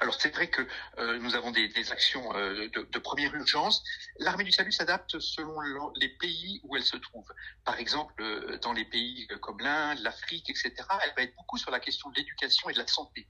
Alors 0.00 0.20
c'est 0.20 0.34
vrai 0.34 0.48
que 0.48 0.62
euh, 0.98 1.18
nous 1.18 1.34
avons 1.34 1.50
des, 1.50 1.70
actions 1.90 2.34
euh, 2.36 2.68
de, 2.68 2.98
première 2.98 3.34
urgence. 3.34 3.82
L'armée 4.18 4.44
du 4.44 4.52
salut 4.52 4.72
s'adapte 4.72 5.18
selon 5.18 5.54
les 5.96 6.08
pays 6.08 6.60
où 6.64 6.76
elle 6.76 6.82
se 6.82 6.96
trouve. 6.96 7.26
Par 7.64 7.78
exemple, 7.78 8.14
euh, 8.20 8.58
dans 8.58 8.72
les 8.72 8.84
pays 8.84 9.26
comme 9.40 9.58
l'Inde, 9.60 9.98
l'Afrique, 10.00 10.50
etc., 10.50 10.72
elle 11.02 11.12
va 11.16 11.22
être 11.22 11.34
beaucoup 11.36 11.58
sur 11.58 11.70
la 11.70 11.80
question 11.80 12.10
de 12.10 12.16
l'éducation 12.16 12.68
et 12.68 12.72
de 12.72 12.78
la 12.78 12.86
santé. 12.86 13.26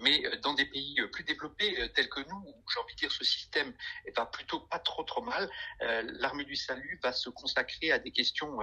mais 0.00 0.22
dans 0.42 0.54
des 0.54 0.66
pays 0.66 0.96
plus 1.12 1.24
développés 1.24 1.90
tels 1.94 2.08
que 2.08 2.20
nous, 2.20 2.44
où 2.46 2.64
j'ai 2.72 2.80
envie 2.80 2.94
de 2.94 2.98
dire 3.00 3.12
ce 3.12 3.24
système 3.24 3.72
va 4.16 4.26
plutôt 4.26 4.60
pas 4.60 4.78
trop 4.78 5.02
trop 5.04 5.22
mal, 5.22 5.48
l'armée 5.80 6.44
du 6.44 6.56
salut 6.56 6.98
va 7.02 7.12
se 7.12 7.30
consacrer 7.30 7.92
à 7.92 7.98
des 7.98 8.12
questions 8.12 8.58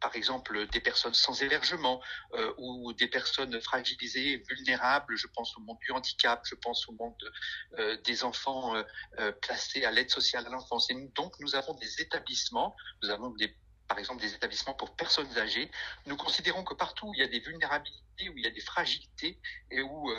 par 0.00 0.14
exemple 0.16 0.66
des 0.68 0.80
personnes 0.80 1.14
sans 1.14 1.42
hébergement 1.42 2.00
ou 2.58 2.92
des 2.94 3.08
personnes 3.08 3.60
fragilisées, 3.60 4.42
vulnérables. 4.48 5.16
Je 5.16 5.26
pense 5.28 5.43
au 5.56 5.60
monde 5.60 5.78
du 5.80 5.92
handicap, 5.92 6.42
je 6.44 6.54
pense 6.54 6.88
au 6.88 6.92
monde 6.92 7.14
euh, 7.78 7.96
des 8.02 8.24
enfants 8.24 8.74
euh, 8.74 9.32
placés 9.42 9.84
à 9.84 9.90
l'aide 9.90 10.10
sociale 10.10 10.46
à 10.46 10.50
l'enfance. 10.50 10.90
Et 10.90 10.94
donc 11.14 11.38
nous 11.40 11.54
avons 11.54 11.74
des 11.74 12.00
établissements, 12.00 12.74
nous 13.02 13.10
avons 13.10 13.30
des 13.30 13.56
par 13.86 13.98
exemple 13.98 14.22
des 14.22 14.32
établissements 14.32 14.72
pour 14.74 14.96
personnes 14.96 15.36
âgées. 15.36 15.70
Nous 16.06 16.16
considérons 16.16 16.64
que 16.64 16.72
partout 16.74 17.08
où 17.08 17.14
il 17.14 17.20
y 17.20 17.22
a 17.22 17.28
des 17.28 17.40
vulnérabilités, 17.40 18.30
où 18.30 18.38
il 18.38 18.42
y 18.42 18.46
a 18.46 18.50
des 18.50 18.62
fragilités 18.62 19.38
et 19.70 19.82
où 19.82 20.10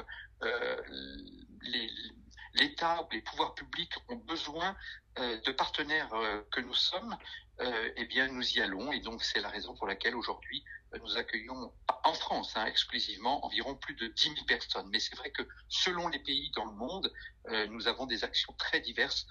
l'État 2.53 3.01
ou 3.01 3.07
les 3.11 3.21
pouvoirs 3.23 3.55
publics 3.55 3.93
ont 4.07 4.17
besoin 4.17 4.77
de 5.17 5.51
partenaires 5.51 6.11
que 6.51 6.61
nous 6.61 6.75
sommes, 6.75 7.17
euh, 7.61 7.89
eh 7.95 8.05
bien, 8.05 8.27
nous 8.31 8.43
y 8.57 8.61
allons. 8.61 8.91
Et 8.91 8.99
donc, 8.99 9.23
c'est 9.23 9.39
la 9.39 9.49
raison 9.49 9.75
pour 9.75 9.87
laquelle 9.87 10.15
aujourd'hui, 10.15 10.63
euh, 10.93 10.99
nous 10.99 11.17
accueillons 11.17 11.71
en 12.03 12.13
France 12.13 12.53
hein, 12.55 12.65
exclusivement 12.65 13.45
environ 13.45 13.75
plus 13.75 13.95
de 13.95 14.07
10 14.07 14.23
000 14.23 14.35
personnes. 14.47 14.87
Mais 14.91 14.99
c'est 14.99 15.15
vrai 15.15 15.31
que 15.31 15.43
selon 15.69 16.07
les 16.09 16.19
pays 16.19 16.51
dans 16.55 16.65
le 16.65 16.73
monde, 16.73 17.11
euh, 17.49 17.67
nous 17.67 17.87
avons 17.87 18.05
des 18.05 18.23
actions 18.23 18.53
très 18.57 18.79
diverses 18.79 19.27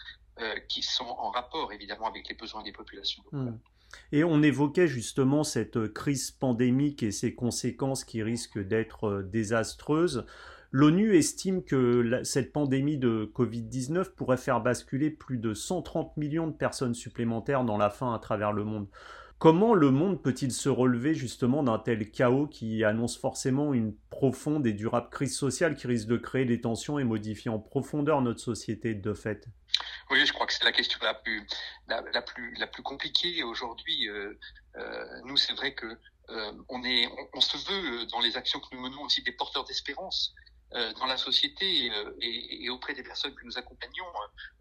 qui 0.68 0.82
sont 0.82 1.04
en 1.04 1.30
rapport 1.30 1.72
évidemment 1.72 2.08
avec 2.08 2.28
les 2.28 2.34
besoins 2.34 2.64
des 2.64 2.72
populations. 2.72 3.22
Mmh. 3.30 3.52
Et 4.10 4.24
on 4.24 4.42
évoquait 4.42 4.88
justement 4.88 5.44
cette 5.44 5.92
crise 5.92 6.32
pandémique 6.32 7.04
et 7.04 7.12
ses 7.12 7.36
conséquences 7.36 8.04
qui 8.04 8.20
risquent 8.20 8.58
d'être 8.58 9.22
désastreuses. 9.22 10.26
L'ONU 10.76 11.16
estime 11.16 11.62
que 11.62 12.20
cette 12.24 12.52
pandémie 12.52 12.98
de 12.98 13.30
Covid-19 13.32 14.12
pourrait 14.16 14.36
faire 14.36 14.60
basculer 14.60 15.08
plus 15.08 15.38
de 15.38 15.54
130 15.54 16.16
millions 16.16 16.48
de 16.48 16.52
personnes 16.52 16.94
supplémentaires 16.94 17.62
dans 17.62 17.78
la 17.78 17.90
faim 17.90 18.12
à 18.12 18.18
travers 18.18 18.50
le 18.52 18.64
monde. 18.64 18.88
Comment 19.38 19.74
le 19.74 19.92
monde 19.92 20.20
peut-il 20.20 20.50
se 20.50 20.68
relever 20.68 21.14
justement 21.14 21.62
d'un 21.62 21.78
tel 21.78 22.10
chaos 22.10 22.48
qui 22.48 22.82
annonce 22.82 23.16
forcément 23.16 23.72
une 23.72 23.94
profonde 24.10 24.66
et 24.66 24.72
durable 24.72 25.10
crise 25.10 25.38
sociale 25.38 25.76
qui 25.76 25.86
risque 25.86 26.08
de 26.08 26.16
créer 26.16 26.44
des 26.44 26.60
tensions 26.60 26.98
et 26.98 27.04
modifier 27.04 27.52
en 27.52 27.60
profondeur 27.60 28.20
notre 28.20 28.40
société 28.40 28.94
de 28.94 29.14
fait? 29.14 29.46
Oui, 30.10 30.26
je 30.26 30.32
crois 30.32 30.44
que 30.44 30.54
c'est 30.54 30.64
la 30.64 30.72
question 30.72 30.98
la 31.04 31.14
plus, 31.14 31.46
la, 31.86 32.02
plus, 32.20 32.52
la 32.54 32.66
plus 32.66 32.82
compliquée 32.82 33.44
aujourd'hui. 33.44 34.08
Euh, 34.08 34.36
euh, 34.74 35.20
nous, 35.26 35.36
c'est 35.36 35.54
vrai 35.54 35.72
que 35.72 35.86
euh, 36.30 36.52
on, 36.68 36.82
est, 36.82 37.06
on, 37.32 37.40
se 37.40 37.58
veut 37.58 38.06
dans 38.06 38.20
les 38.20 38.36
actions 38.36 38.58
que 38.58 38.74
nous 38.74 38.82
menons 38.82 39.02
aussi 39.02 39.22
des 39.22 39.30
porteurs 39.30 39.64
d'espérance. 39.66 40.34
Euh, 40.74 40.92
dans 40.94 41.06
la 41.06 41.16
société 41.16 41.88
euh, 41.92 42.10
et, 42.20 42.64
et, 42.64 42.68
auprès 42.68 42.94
des 42.94 43.04
personnes 43.04 43.32
que 43.34 43.44
nous 43.44 43.56
accompagnons. 43.56 44.06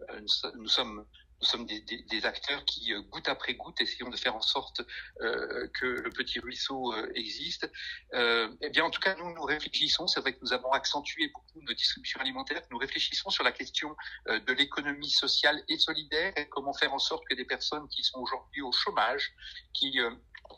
Euh, 0.10 0.20
nous, 0.56 0.68
sommes 0.68 1.06
nous 1.42 1.48
sommes 1.48 1.66
des, 1.66 1.80
des, 1.82 2.04
des, 2.04 2.26
acteurs 2.28 2.64
qui, 2.66 2.94
goutte 3.10 3.28
après 3.28 3.56
goutte, 3.56 3.82
essayons 3.82 4.10
de 4.10 4.16
faire 4.16 4.36
en 4.36 4.42
sorte 4.42 4.82
euh, 5.22 5.68
que 5.74 5.88
le 5.88 6.10
petit 6.12 6.40
ruisseau 6.40 6.94
euh, 6.94 7.12
existe. 7.16 7.70
Euh, 8.14 8.48
eh 8.62 8.70
bien, 8.70 8.86
en 8.86 8.92
tout 8.92 9.02
cas, 9.02 9.16
nous, 9.16 9.34
nous 9.34 9.42
réfléchissons. 9.42 10.06
C'est 10.06 10.20
vrai 10.20 10.34
que 10.34 10.40
nous 10.42 10.54
avons 10.54 10.72
accentué 10.72 11.30
beaucoup 11.30 11.62
nos 11.62 11.74
distributions 11.74 12.20
alimentaires. 12.20 12.62
Nous 12.70 12.78
réfléchissons 12.78 13.32
sur 13.32 13.44
la 13.44 13.52
question 13.52 13.96
de 14.28 14.54
l'économie 14.54 15.10
sociale 15.10 15.64
et 15.68 15.78
solidaire 15.80 16.32
et 16.38 16.48
comment 16.48 16.74
faire 16.74 16.94
en 16.94 17.00
sorte 17.00 17.24
que 17.28 17.34
des 17.34 17.46
personnes 17.46 17.88
qui 17.88 18.04
sont 18.04 18.20
aujourd'hui 18.20 18.62
au 18.62 18.72
chômage, 18.72 19.34
qui 19.74 20.00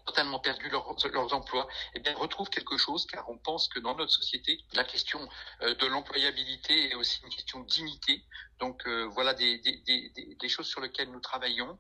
totalement 0.04 0.40
perdu 0.40 0.70
leurs 0.70 1.34
emplois, 1.34 1.68
eh 1.94 2.00
bien, 2.00 2.16
retrouvent 2.16 2.50
quelque 2.50 2.78
chose, 2.78 3.06
car 3.06 3.30
on 3.30 3.38
pense 3.38 3.68
que 3.68 3.80
dans 3.80 3.96
notre 3.96 4.12
société, 4.12 4.60
la 4.74 4.84
question 4.84 5.20
de 5.62 5.86
l'employabilité 5.86 6.92
est 6.92 6.96
aussi 6.96 7.22
une 7.24 7.30
question 7.30 7.62
de. 7.62 8.26
Donc 8.60 8.88
voilà 8.88 9.34
des, 9.34 9.58
des, 9.60 9.82
des, 9.86 10.36
des, 10.40 10.50
choses 10.50 10.68
sur 10.68 10.82
lesquelles 10.82 11.12
nous 11.12 11.20
travaillons. 11.20 11.78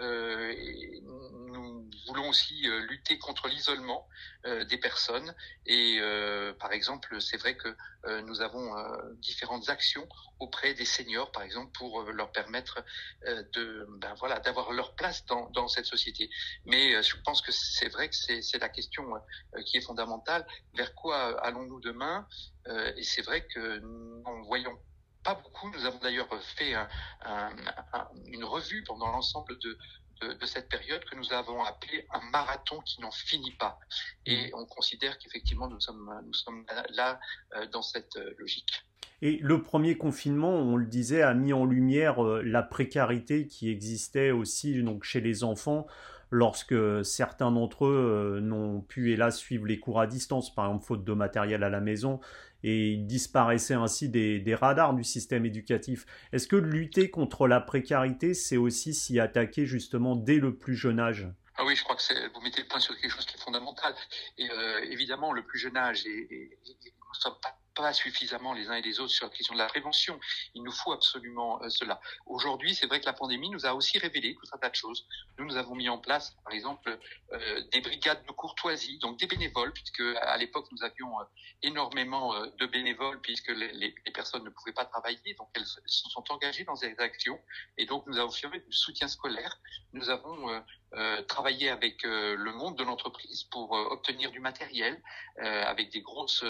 Euh, 0.00 0.54
nous 1.02 1.88
voulons 2.06 2.28
aussi 2.28 2.68
euh, 2.68 2.80
lutter 2.80 3.18
contre 3.18 3.48
l'isolement 3.48 4.06
euh, 4.44 4.64
des 4.64 4.76
personnes. 4.76 5.34
Et 5.64 5.98
par 6.58 6.72
exemple, 6.72 7.20
c'est 7.20 7.36
vrai 7.36 7.56
que 7.56 7.74
nous 8.22 8.40
avons 8.40 8.72
différentes 9.16 9.68
actions 9.68 10.08
auprès 10.38 10.74
des 10.74 10.84
seniors, 10.84 11.32
par 11.32 11.42
exemple, 11.42 11.72
pour 11.72 12.02
leur 12.02 12.30
permettre 12.30 12.84
de, 13.24 13.86
ben 13.98 14.14
voilà, 14.14 14.38
d'avoir 14.38 14.72
leur 14.72 14.94
place 14.94 15.24
dans, 15.26 15.50
dans 15.50 15.66
cette 15.66 15.86
société. 15.86 16.30
Mais 16.66 17.02
je 17.02 17.16
pense 17.24 17.42
que 17.42 17.50
c'est 17.50 17.88
vrai 17.88 18.08
que 18.08 18.14
c'est 18.14 18.58
la 18.60 18.68
question 18.68 19.04
qui 19.66 19.78
est 19.78 19.80
fondamentale. 19.80 20.46
Vers 20.74 20.94
quoi 20.94 21.40
allons-nous 21.44 21.80
demain? 21.80 22.28
Et 22.96 23.02
c'est 23.02 23.22
vrai 23.22 23.46
que 23.46 23.78
nous 23.78 24.44
voyons 24.44 24.78
pas 25.26 25.34
beaucoup. 25.34 25.68
Nous 25.70 25.84
avons 25.84 25.98
d'ailleurs 25.98 26.28
fait 26.56 26.74
une 28.28 28.44
revue 28.44 28.84
pendant 28.84 29.10
l'ensemble 29.10 29.58
de, 29.58 29.76
de, 30.22 30.46
cette 30.46 30.68
période 30.68 31.04
que 31.04 31.16
nous 31.16 31.32
avons 31.32 31.62
appelé 31.64 32.06
un 32.12 32.20
marathon 32.30 32.80
qui 32.80 33.00
n'en 33.00 33.10
finit 33.10 33.54
pas. 33.58 33.78
Et 34.24 34.48
mmh. 34.48 34.54
on 34.54 34.66
considère 34.66 35.18
qu'effectivement 35.18 35.68
nous 35.68 35.80
sommes, 35.80 36.10
nous 36.24 36.34
sommes 36.34 36.64
là 36.94 37.20
euh, 37.56 37.66
dans 37.66 37.82
cette 37.82 38.16
euh, 38.16 38.34
logique. 38.38 38.86
Et 39.22 39.38
le 39.42 39.62
premier 39.62 39.96
confinement, 39.96 40.52
on 40.52 40.76
le 40.76 40.86
disait, 40.86 41.22
a 41.22 41.34
mis 41.34 41.52
en 41.52 41.64
lumière 41.64 42.22
euh, 42.24 42.42
la 42.42 42.62
précarité 42.62 43.46
qui 43.46 43.70
existait 43.70 44.30
aussi 44.30 44.82
donc 44.82 45.04
chez 45.04 45.20
les 45.20 45.42
enfants 45.44 45.86
lorsque 46.30 46.74
certains 47.04 47.50
d'entre 47.50 47.86
eux 47.86 48.40
n'ont 48.42 48.80
pu 48.80 49.12
hélas 49.12 49.38
suivre 49.38 49.66
les 49.66 49.78
cours 49.78 50.00
à 50.00 50.06
distance, 50.06 50.54
par 50.54 50.66
exemple 50.66 50.84
faute 50.84 51.04
de 51.04 51.12
matériel 51.12 51.62
à 51.62 51.70
la 51.70 51.80
maison, 51.80 52.20
et 52.62 52.90
il 52.92 53.06
disparaissait 53.06 53.74
ainsi 53.74 54.08
des, 54.08 54.54
radars 54.54 54.94
du 54.94 55.04
système 55.04 55.46
éducatif. 55.46 56.06
Est-ce 56.32 56.48
que 56.48 56.56
lutter 56.56 57.10
contre 57.10 57.46
la 57.46 57.60
précarité, 57.60 58.34
c'est 58.34 58.56
aussi 58.56 58.94
s'y 58.94 59.20
attaquer 59.20 59.66
justement 59.66 60.16
dès 60.16 60.38
le 60.38 60.56
plus 60.56 60.74
jeune 60.74 60.98
âge? 60.98 61.28
Ah 61.58 61.64
oui, 61.64 61.76
je 61.76 61.84
crois 61.84 61.96
que 61.96 62.34
vous 62.34 62.40
mettez 62.40 62.62
le 62.62 62.68
point 62.68 62.80
sur 62.80 62.98
quelque 62.98 63.10
chose 63.10 63.24
qui 63.24 63.36
est 63.36 63.40
fondamental. 63.40 63.94
Et 64.36 64.50
euh, 64.50 64.80
évidemment, 64.90 65.32
le 65.32 65.42
plus 65.42 65.58
jeune 65.58 65.76
âge, 65.76 66.04
et, 66.06 66.28
et, 66.30 66.58
nous 66.66 67.08
ne 67.08 67.20
sommes 67.20 67.38
pas 67.40 67.56
pas 67.76 67.92
suffisamment 67.92 68.54
les 68.54 68.68
uns 68.68 68.74
et 68.74 68.82
les 68.82 68.98
autres 68.98 69.12
sur 69.12 69.26
la 69.26 69.30
question 69.30 69.54
de 69.54 69.58
la 69.58 69.66
prévention. 69.66 70.18
Il 70.54 70.62
nous 70.62 70.72
faut 70.72 70.92
absolument 70.92 71.62
euh, 71.62 71.68
cela. 71.68 72.00
Aujourd'hui, 72.24 72.74
c'est 72.74 72.86
vrai 72.86 73.00
que 73.00 73.06
la 73.06 73.12
pandémie 73.12 73.50
nous 73.50 73.66
a 73.66 73.74
aussi 73.74 73.98
révélé 73.98 74.34
tout 74.34 74.48
un 74.52 74.58
tas 74.58 74.70
de 74.70 74.74
choses. 74.74 75.06
Nous, 75.38 75.44
nous 75.44 75.56
avons 75.56 75.74
mis 75.74 75.88
en 75.88 75.98
place, 75.98 76.34
par 76.42 76.52
exemple, 76.54 76.98
euh, 77.32 77.62
des 77.72 77.80
brigades 77.80 78.24
de 78.26 78.32
courtoisie, 78.32 78.98
donc 78.98 79.18
des 79.18 79.26
bénévoles, 79.26 79.72
puisque 79.72 80.00
à 80.20 80.36
l'époque 80.38 80.66
nous 80.72 80.82
avions 80.82 81.20
euh, 81.20 81.24
énormément 81.62 82.34
de 82.58 82.66
bénévoles, 82.66 83.20
puisque 83.20 83.50
les, 83.50 83.72
les, 83.72 83.94
personnes 84.12 84.44
ne 84.44 84.50
pouvaient 84.50 84.72
pas 84.72 84.86
travailler, 84.86 85.34
donc 85.34 85.48
elles 85.54 85.66
se 85.66 86.08
sont 86.08 86.24
engagées 86.30 86.64
dans 86.64 86.74
des 86.74 86.94
actions, 86.98 87.38
et 87.76 87.84
donc 87.84 88.06
nous 88.06 88.18
avons 88.18 88.30
fait 88.30 88.48
du 88.48 88.72
soutien 88.72 89.08
scolaire. 89.08 89.60
Nous 89.92 90.08
avons 90.08 90.62
travaillé 91.28 91.68
avec 91.68 92.02
le 92.04 92.52
monde 92.52 92.76
de 92.78 92.84
l'entreprise 92.84 93.44
pour 93.44 93.72
obtenir 93.72 94.30
du 94.30 94.40
matériel, 94.40 95.02
avec 95.38 95.90
des 95.90 96.00
grosses 96.00 96.44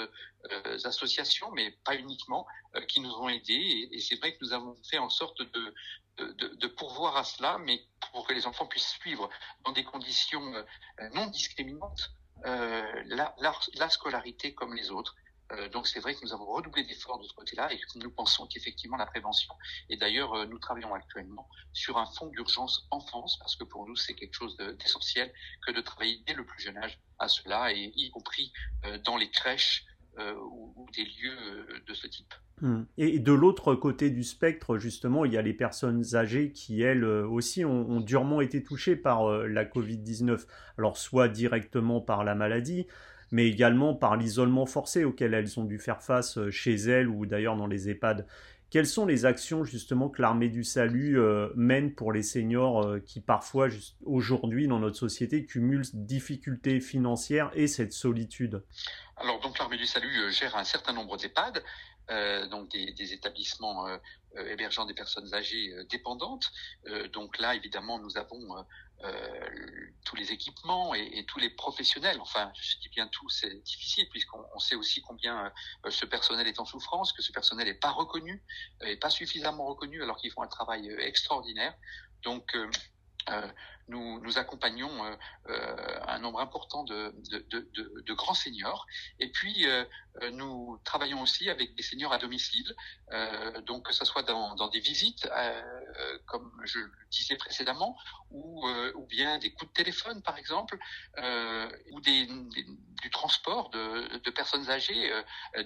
associations 0.85 1.51
mais 1.53 1.71
pas 1.85 1.97
uniquement, 1.97 2.47
euh, 2.77 2.81
qui 2.83 3.01
nous 3.01 3.13
ont 3.13 3.29
aidés. 3.29 3.89
Et, 3.93 4.01
c'est 4.01 4.17
vrai 4.17 4.33
que 4.33 4.39
nous 4.45 4.53
avons 4.53 4.77
fait 4.89 4.99
en 4.99 5.09
sorte 5.09 5.41
de, 5.41 5.75
de, 6.19 6.67
pourvoir 6.67 7.17
à 7.17 7.25
cela, 7.25 7.59
mais 7.59 7.81
pour 8.13 8.27
que 8.27 8.33
les 8.33 8.47
enfants 8.47 8.67
puissent 8.67 8.97
suivre 9.01 9.29
dans 9.65 9.73
des 9.73 9.85
conditions 9.85 10.55
euh, 10.55 11.09
non 11.15 11.27
discriminantes 11.27 12.11
euh, 12.45 13.03
la, 13.07 13.35
la, 13.39 13.89
scolarité 13.89 14.55
comme 14.55 14.75
les 14.75 14.91
autres. 14.91 15.15
Donc 15.73 15.87
c'est 15.87 16.01
vrai 16.01 16.15
que 16.15 16.21
nous 16.23 16.33
avons 16.33 16.47
redoublé 16.47 16.83
d'efforts 16.85 17.21
de 17.21 17.25
ce 17.27 17.33
côté-là 17.35 17.73
et 17.73 17.79
nous 17.97 18.11
pensons 18.11 18.47
qu'effectivement 18.47 18.97
la 18.97 19.07
prévention, 19.07 19.55
et 19.89 19.97
d'ailleurs 19.97 20.47
nous 20.49 20.59
travaillons 20.59 20.93
actuellement 20.95 21.49
sur 21.73 21.99
un 21.99 22.07
fonds 22.07 22.27
d'urgence 22.29 22.89
enfance, 22.91 23.39
parce 23.39 23.55
que 23.55 23.65
pour 23.65 23.87
nous 23.87 23.97
c'est 23.97 24.15
quelque 24.15 24.35
chose 24.35 24.57
d'essentiel 24.57 25.33
que 25.67 25.73
de 25.73 25.81
travailler 25.81 26.21
dès 26.27 26.35
le 26.35 26.45
plus 26.45 26.61
jeune 26.61 26.77
âge 26.79 26.99
à 27.19 27.29
cela, 27.29 27.73
et 27.73 27.93
y 27.95 28.11
compris 28.11 28.53
dans 29.05 29.17
les 29.17 29.31
crèches, 29.31 29.87
euh, 30.19 30.33
ou, 30.35 30.87
des 30.97 31.05
lieux 31.05 31.37
euh, 31.43 31.79
de 31.87 31.93
ce 31.93 32.07
type. 32.07 32.33
Hmm. 32.63 32.85
Et 32.97 33.19
de 33.19 33.33
l'autre 33.33 33.75
côté 33.75 34.09
du 34.09 34.25
spectre, 34.25 34.79
justement, 34.79 35.27
il 35.27 35.35
y 35.35 35.37
a 35.37 35.43
les 35.43 35.53
personnes 35.53 36.03
âgées 36.15 36.53
qui, 36.53 36.81
elles 36.81 37.05
euh, 37.05 37.29
aussi, 37.29 37.67
ont, 37.67 38.01
durement 38.01 38.41
été 38.41 38.63
touchées 38.63 38.97
par 38.97 39.29
la 39.31 39.67
Covid-19. 39.67 40.47
Alors, 40.79 40.97
soit 40.97 41.29
directement 41.29 42.01
par 42.01 42.25
la 42.25 42.35
maladie, 42.35 42.87
mais 43.31 43.49
également 43.49 43.95
par 43.95 44.17
l'isolement 44.17 44.67
forcé 44.67 45.05
auquel 45.05 45.35
elles 45.35 45.59
ont 45.59 45.65
dû 45.65 45.79
faire 45.79 46.03
face 46.03 46.39
chez 46.51 46.75
elles 46.75 47.09
ou 47.09 47.27
d'ailleurs 47.27 47.57
dans 47.57 47.67
les 47.67 47.89
EHPAD. 47.89 48.27
Quelles 48.69 48.87
sont 48.87 49.07
les 49.07 49.25
actions 49.27 49.65
justement 49.65 50.09
que 50.09 50.21
l'armée 50.21 50.49
du 50.49 50.65
salut 50.65 51.19
mène 51.55 51.95
pour 51.95 52.13
les 52.13 52.25
seniors 52.25 52.97
qui 53.07 53.21
parfois 53.21 53.69
aujourd'hui 54.05 54.67
dans 54.67 54.81
notre 54.81 54.97
société 54.97 55.47
cumulent 55.47 55.85
difficultés 55.95 56.81
financières 56.81 57.51
et 57.55 57.69
cette 57.69 57.93
solitude? 57.93 58.63
Alors 59.17 59.41
donc 59.41 59.59
l'armée 59.59 59.79
du 59.79 59.87
salut 59.87 60.15
euh, 60.19 60.31
gère 60.31 60.55
un 60.57 60.65
certain 60.65 60.93
nombre 60.93 61.17
d'EHPAD, 61.17 61.59
euh, 61.59 61.61
donc 62.51 62.71
des, 62.71 63.13
établissements 63.13 63.89
euh, 63.89 63.99
hébergeant 64.49 64.85
des 64.87 64.95
personnes 64.95 65.33
âgées 65.35 65.75
dépendantes. 65.91 66.53
donc 67.13 67.39
là, 67.39 67.55
évidemment, 67.55 67.99
nous 67.99 68.17
avons 68.17 68.65
tous 70.05 70.17
les 70.17 70.33
équipements 70.33 70.95
et, 70.95 71.25
tous 71.27 71.39
les 71.39 71.51
professionnels. 71.51 72.19
Enfin, 72.21 72.53
je 72.61 72.79
dis 72.79 72.89
bien 72.89 73.09
tout, 73.09 73.29
c'est 73.29 73.63
difficile 73.63 74.09
puisqu'on 74.09 74.59
sait 74.59 74.75
aussi 74.75 75.03
combien 75.03 75.53
ce 75.89 76.05
personnel 76.05 76.47
est 76.47 76.61
en 76.61 76.65
souffrance, 76.65 77.13
que 77.13 77.23
ce 77.23 77.33
personnel 77.33 77.67
n'est 77.67 77.75
pas 77.75 77.91
reconnu, 77.91 78.43
et 78.85 78.97
pas 78.97 79.11
suffisamment 79.11 79.67
reconnu 79.67 80.03
alors 80.03 80.17
qu'ils 80.17 80.31
font 80.31 80.43
un 80.43 80.49
travail 80.49 80.95
extraordinaire. 81.01 81.75
Donc 82.23 82.55
euh, 82.55 82.69
nous, 83.89 84.21
nous 84.21 84.39
accompagnons 84.39 85.05
euh, 85.05 85.17
euh, 85.49 86.01
un 86.07 86.19
nombre 86.19 86.41
important 86.41 86.85
de, 86.85 87.15
grands 88.15 88.35
seniors. 88.35 88.87
Et 89.21 89.31
puis, 89.31 89.67
nous 90.33 90.81
travaillons 90.85 91.21
aussi 91.21 91.51
avec 91.51 91.75
des 91.75 91.83
seniors 91.83 92.13
à 92.13 92.19
domicile, 92.19 92.75
donc 93.67 93.87
que 93.87 93.93
ce 93.93 94.07
soit 94.07 94.23
dans, 94.23 94.69
des 94.69 94.81
visites, 94.81 95.29
comme 96.27 96.51
je 96.65 96.79
le 96.79 96.91
disais 97.11 97.37
précédemment, 97.37 97.99
ou, 98.31 98.67
bien 99.09 99.39
des 99.39 99.53
coups 99.53 99.71
de 99.71 99.75
téléphone, 99.75 100.23
par 100.23 100.39
exemple, 100.39 100.79
ou 101.93 102.01
du 102.01 103.11
transport 103.11 103.69
de, 103.71 104.17
de 104.19 104.31
personnes 104.31 104.71
âgées 104.71 105.13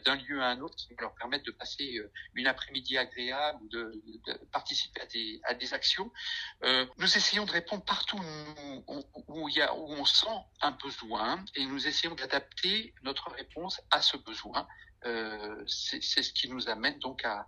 d'un 0.04 0.16
lieu 0.16 0.42
à 0.42 0.48
un 0.48 0.60
autre 0.60 0.74
qui 0.76 0.94
leur 0.98 1.14
permettent 1.14 1.46
de 1.46 1.52
passer 1.52 2.00
une 2.34 2.48
après-midi 2.48 2.98
agréable 2.98 3.62
ou 3.62 3.68
de, 3.68 4.02
participer 4.50 5.00
à 5.00 5.06
des, 5.06 5.40
à 5.44 5.54
des 5.54 5.72
actions. 5.72 6.10
nous 6.64 7.16
essayons 7.16 7.46
de 7.50 7.54
répondre 7.54 7.84
partout 7.84 8.18
où, 8.86 9.48
on 9.68 10.04
sent 10.04 10.26
un 10.62 10.70
besoin 10.70 11.44
et 11.56 11.66
nous 11.66 11.86
essayons 11.86 12.14
d'adapter 12.14 12.94
notre 13.02 13.30
réponse 13.30 13.80
à 13.90 14.00
ce 14.00 14.16
besoin. 14.16 14.66
Euh, 15.04 15.64
c'est 15.66 16.00
ce 16.00 16.32
qui 16.32 16.48
nous 16.48 16.68
amène 16.68 16.98
donc 16.98 17.24
à, 17.24 17.46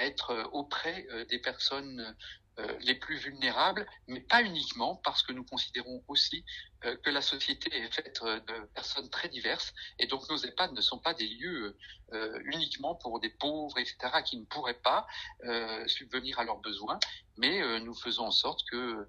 être 0.00 0.48
auprès 0.52 1.06
euh, 1.10 1.26
des 1.26 1.38
personnes 1.38 2.16
euh, 2.58 2.78
les 2.80 2.94
plus 2.94 3.16
vulnérables, 3.16 3.86
mais 4.08 4.20
pas 4.20 4.42
uniquement 4.42 4.96
parce 5.04 5.22
que 5.22 5.32
nous 5.32 5.44
considérons 5.44 6.02
aussi 6.08 6.38
euh, 6.38 6.71
que 7.02 7.10
la 7.10 7.20
société 7.20 7.74
est 7.74 7.92
faite 7.92 8.20
euh, 8.22 8.40
de 8.40 8.66
personnes 8.74 9.08
très 9.10 9.28
diverses 9.28 9.72
et 9.98 10.06
donc 10.06 10.28
nos 10.28 10.36
EHPAD 10.36 10.72
ne 10.72 10.80
sont 10.80 10.98
pas 10.98 11.14
des 11.14 11.28
lieux 11.28 11.76
uniquement 12.44 12.94
pour 12.94 13.20
des 13.20 13.30
pauvres, 13.30 13.78
etc., 13.78 13.96
qui 14.22 14.36
ne 14.36 14.44
pourraient 14.44 14.78
pas 14.84 15.06
subvenir 15.86 16.38
à 16.38 16.44
leurs 16.44 16.58
besoins, 16.58 16.98
mais 17.38 17.80
nous 17.80 17.94
faisons 17.94 18.24
en 18.24 18.30
sorte 18.30 18.60
que 18.70 19.08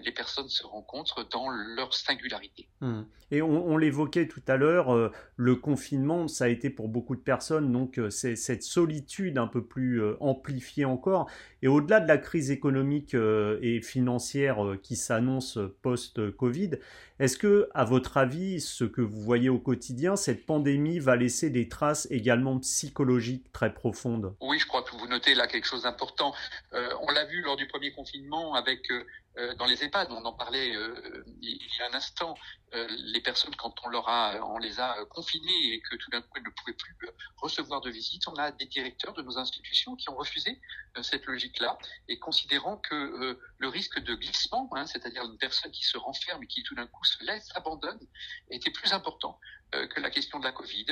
les 0.00 0.12
personnes 0.12 0.48
se 0.48 0.64
rencontrent 0.64 1.28
dans 1.28 1.50
leur 1.50 1.92
singularité. 1.92 2.66
Mmh. 2.80 3.02
Et 3.32 3.42
on, 3.42 3.76
l'évoquait 3.76 4.28
tout 4.28 4.40
à 4.48 4.56
l'heure, 4.56 5.12
le 5.36 5.56
confinement, 5.56 6.26
ça 6.26 6.44
a 6.44 6.48
été 6.48 6.70
pour 6.70 6.88
beaucoup 6.88 7.16
de 7.16 7.20
personnes, 7.20 7.70
donc 7.70 8.00
c'est 8.08 8.34
cette 8.34 8.62
solitude 8.62 9.36
un 9.36 9.46
peu 9.46 9.62
plus 9.62 10.00
amplifiée 10.18 10.86
encore. 10.86 11.30
Et 11.60 11.68
au-delà 11.68 12.00
de 12.00 12.08
la 12.08 12.16
crise 12.16 12.50
économique 12.50 13.12
et 13.12 13.82
financière 13.82 14.56
qui 14.82 14.96
s'annonce 14.96 15.58
post-Covid, 15.82 16.78
est-ce 17.18 17.36
que, 17.36 17.68
à 17.74 17.84
votre 17.84 18.16
avis, 18.16 18.60
ce 18.60 18.84
que 18.84 19.00
vous 19.00 19.20
voyez 19.20 19.48
au 19.48 19.58
quotidien, 19.58 20.16
cette 20.16 20.46
pandémie 20.46 20.98
va 21.00 21.16
laisser 21.16 21.50
des 21.50 21.68
traces 21.68 22.06
également 22.10 22.58
psychologiques 22.60 23.50
très 23.52 23.74
profondes? 23.74 24.36
Oui, 24.40 24.58
je 24.58 24.66
crois 24.66 24.82
que 24.82 24.94
vous 24.96 25.06
notez 25.08 25.34
là 25.34 25.46
quelque 25.46 25.66
chose 25.66 25.82
d'important. 25.82 26.34
Euh, 26.74 26.94
on 27.02 27.10
l'a 27.10 27.24
vu 27.24 27.42
lors 27.42 27.56
du 27.56 27.66
premier 27.66 27.92
confinement 27.92 28.54
avec 28.54 28.90
euh, 28.90 29.04
euh, 29.38 29.54
dans 29.54 29.66
les 29.66 29.82
EHPAD, 29.84 30.08
on 30.10 30.24
en 30.24 30.32
parlait 30.32 30.74
il 31.40 31.76
y 31.78 31.82
a 31.82 31.90
un 31.90 31.94
instant, 31.94 32.34
les 32.72 33.20
personnes 33.20 33.54
quand 33.54 33.72
on 33.84 34.58
les 34.58 34.80
a 34.80 35.04
confinées 35.10 35.72
et 35.72 35.80
que 35.80 35.96
tout 35.96 36.10
d'un 36.10 36.20
coup 36.20 36.28
elles 36.36 36.42
ne 36.42 36.50
pouvaient 36.50 36.76
plus 36.76 36.96
recevoir 37.36 37.80
de 37.80 37.88
visite, 37.88 38.26
on 38.26 38.34
a 38.34 38.50
des 38.50 38.66
directeurs 38.66 39.14
de 39.14 39.22
nos 39.22 39.38
institutions 39.38 39.94
qui 39.94 40.10
ont 40.10 40.16
refusé 40.16 40.60
cette 41.02 41.24
logique-là 41.26 41.78
et 42.08 42.18
considérant 42.18 42.78
que 42.78 43.38
le 43.58 43.68
risque 43.68 44.00
de 44.00 44.14
glissement, 44.16 44.68
hein, 44.74 44.86
c'est-à-dire 44.86 45.22
une 45.24 45.38
personne 45.38 45.70
qui 45.70 45.84
se 45.84 45.96
renferme 45.96 46.42
et 46.42 46.46
qui 46.46 46.62
tout 46.64 46.74
d'un 46.74 46.86
coup 46.86 46.97
se 47.06 47.24
laissent, 47.24 47.50
abandonnent, 47.54 48.06
était 48.50 48.70
plus 48.70 48.92
important 48.92 49.38
que 49.72 50.00
la 50.00 50.10
question 50.10 50.38
de 50.38 50.44
la 50.44 50.52
Covid. 50.52 50.86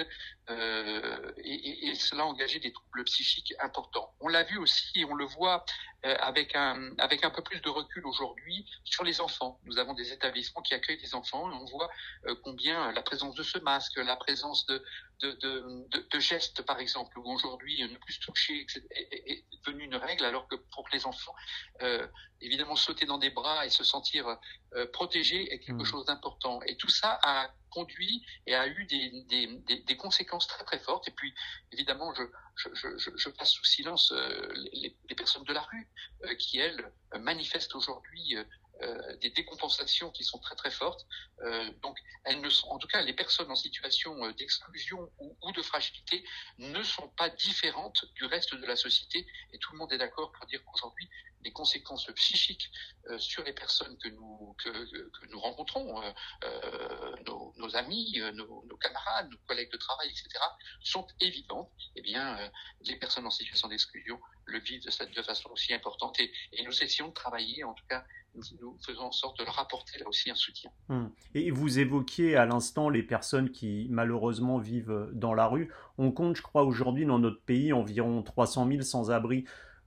Et, 0.49 1.89
et, 1.89 1.95
cela 1.95 2.23
a 2.23 2.27
engagé 2.27 2.59
des 2.61 2.73
troubles 2.73 3.05
psychiques 3.05 3.55
importants. 3.61 4.15
On 4.21 4.29
l'a 4.29 4.45
vu 4.45 4.59
aussi, 4.59 5.05
on 5.09 5.15
le 5.15 5.25
voit 5.25 5.65
avec 6.03 6.55
un, 6.55 6.93
avec 6.99 7.25
un 7.25 7.31
peu 7.31 7.43
plus 7.43 7.61
de 7.61 7.69
recul 7.69 8.07
aujourd'hui 8.07 8.67
sur 8.85 9.03
les 9.03 9.21
enfants. 9.21 9.59
Nous 9.65 9.79
avons 9.79 9.95
des 9.95 10.13
établissements 10.13 10.63
qui 10.63 10.75
accueillent 10.75 11.01
des 11.01 11.15
enfants 11.15 11.51
et 11.51 11.55
on 11.55 11.65
voit 11.65 11.91
combien 12.45 12.93
la 12.93 13.03
présence 13.03 13.35
de 13.35 13.43
ce 13.43 13.59
masque, 13.59 13.97
la 13.97 14.17
présence 14.17 14.67
de, 14.67 14.85
de, 15.21 15.33
de, 15.33 16.09
de, 16.11 16.21
gestes, 16.21 16.63
par 16.63 16.79
exemple, 16.79 17.19
où 17.19 17.31
aujourd'hui 17.33 17.83
ne 17.83 17.97
plus 17.97 18.19
toucher 18.21 18.67
est, 18.91 19.27
est, 19.27 19.45
devenu 19.65 19.85
une 19.85 19.97
règle, 19.97 20.25
alors 20.25 20.47
que 20.49 20.57
pour 20.57 20.87
les 20.93 21.07
enfants, 21.07 21.35
euh, 21.83 22.07
évidemment, 22.41 22.77
sauter 22.77 23.07
dans 23.07 23.19
des 23.19 23.31
bras 23.31 23.65
et 23.65 23.71
se 23.71 23.85
sentir 23.85 24.39
euh, 24.75 24.87
protégé 24.93 25.53
est 25.53 25.61
quelque 25.61 25.83
mmh. 25.83 25.85
chose 25.85 26.05
d'important. 26.07 26.61
Et 26.67 26.77
tout 26.77 26.89
ça 26.89 27.19
a 27.23 27.51
conduit 27.77 28.25
et 28.47 28.55
a 28.55 28.67
eu 28.67 28.85
des, 28.87 29.05
des, 29.29 29.83
des, 29.83 29.97
conséquences 29.97 30.47
très 30.47 30.65
très 30.65 30.79
fortes. 30.79 31.07
Et 31.09 31.11
puis, 31.11 31.35
évidemment, 31.73 32.15
je, 32.15 32.23
je, 32.75 33.13
je, 33.25 33.29
passe 33.29 33.51
sous 33.51 33.65
silence 33.65 34.13
euh, 34.13 34.53
les, 34.73 34.97
les, 35.09 35.15
personnes 35.15 35.45
de 35.45 35.53
la 35.53 35.61
rue 35.61 35.87
euh, 36.25 36.35
qui, 36.37 36.59
elles, 36.59 36.93
manifestent 37.21 37.75
aujourd'hui 37.75 38.37
euh, 38.83 39.17
des 39.23 39.31
décompensations 39.31 40.11
qui 40.11 40.23
sont 40.23 40.39
très 40.39 40.55
très 40.55 40.71
fortes. 40.71 41.07
Euh, 41.41 41.71
donc, 41.83 41.99
elles 42.25 42.41
ne 42.43 42.51
sont, 42.51 42.69
en 42.69 42.79
tout 42.79 42.89
cas, 42.89 43.01
les 43.01 43.15
personnes 43.15 43.51
en 43.51 43.57
situation 43.57 44.23
euh, 44.23 44.33
d'exclusion 44.35 45.11
ou, 45.19 45.53
de 45.53 45.63
fragilité 45.63 46.23
ne 46.59 46.83
sont 46.83 47.09
pas 47.17 47.31
différentes 47.31 48.05
du 48.17 48.27
reste 48.27 48.55
de 48.55 48.67
la 48.67 48.77
société. 48.77 49.27
Et 49.53 49.59
tout 49.59 49.73
le 49.73 49.79
monde 49.79 49.93
est 49.95 49.99
d'accord 49.99 50.31
pour 50.33 50.45
dire 50.47 50.63
qu'aujourd'hui, 50.65 51.09
les 51.43 51.53
conséquences 51.53 52.07
psychiques 52.17 52.71
sur 53.19 53.45
les 53.45 53.53
personnes 53.53 53.97
que 53.99 54.09
nous 54.09 54.57
que, 54.59 55.27
nous 55.29 55.39
rencontrons, 55.39 56.03
nos, 57.25 57.77
amis, 57.77 58.21
nos, 58.33 58.77
camarades, 58.79 59.31
nos 59.31 59.39
collègues 59.47 59.71
de 59.71 59.77
travail, 59.77 60.09
etc., 60.09 60.29
sont 60.81 61.07
évidentes. 61.21 61.71
Eh 61.95 62.03
bien, 62.03 62.51
les 62.81 62.97
personnes 62.97 63.27
en 63.27 63.31
situation 63.31 63.69
d'exclusion 63.69 64.21
le 64.47 64.59
vivent 64.59 64.83
de, 64.83 65.15
de 65.15 65.23
façon 65.23 65.51
aussi 65.51 65.73
importante. 65.73 66.19
Et 66.19 66.65
nous 66.65 66.83
essayons 66.83 67.09
de 67.09 67.15
travailler, 67.15 67.63
en 67.63 67.75
tout 67.75 67.87
cas, 67.87 68.05
nous 68.61 68.77
faisons 68.85 69.05
en 69.05 69.13
sorte 69.13 69.39
de 69.39 69.45
leur 69.45 69.59
apporter 69.59 69.99
là 69.99 70.09
aussi 70.09 70.31
un 70.31 70.35
soutien. 70.35 70.71
Hum. 70.89 71.11
Et 71.35 71.51
vous 71.51 71.79
évoquiez 71.79 72.37
à 72.37 72.47
l'instant 72.47 72.89
les 72.89 73.03
personnes 73.03 73.51
qui 73.51 73.87
malheureusement 73.91 74.59
vivent 74.59 75.11
dans 75.13 75.35
la 75.35 75.47
rue. 75.47 75.73
On 75.99 76.13
compte, 76.13 76.37
je 76.37 76.43
crois, 76.43 76.65
aujourd'hui 76.65 77.07
dans 77.07 77.19
notre 77.19 77.41
pays 77.41 77.73
environ 77.73 78.23
300 78.23 78.69
000 78.69 78.83
sans-abri. 78.83 79.45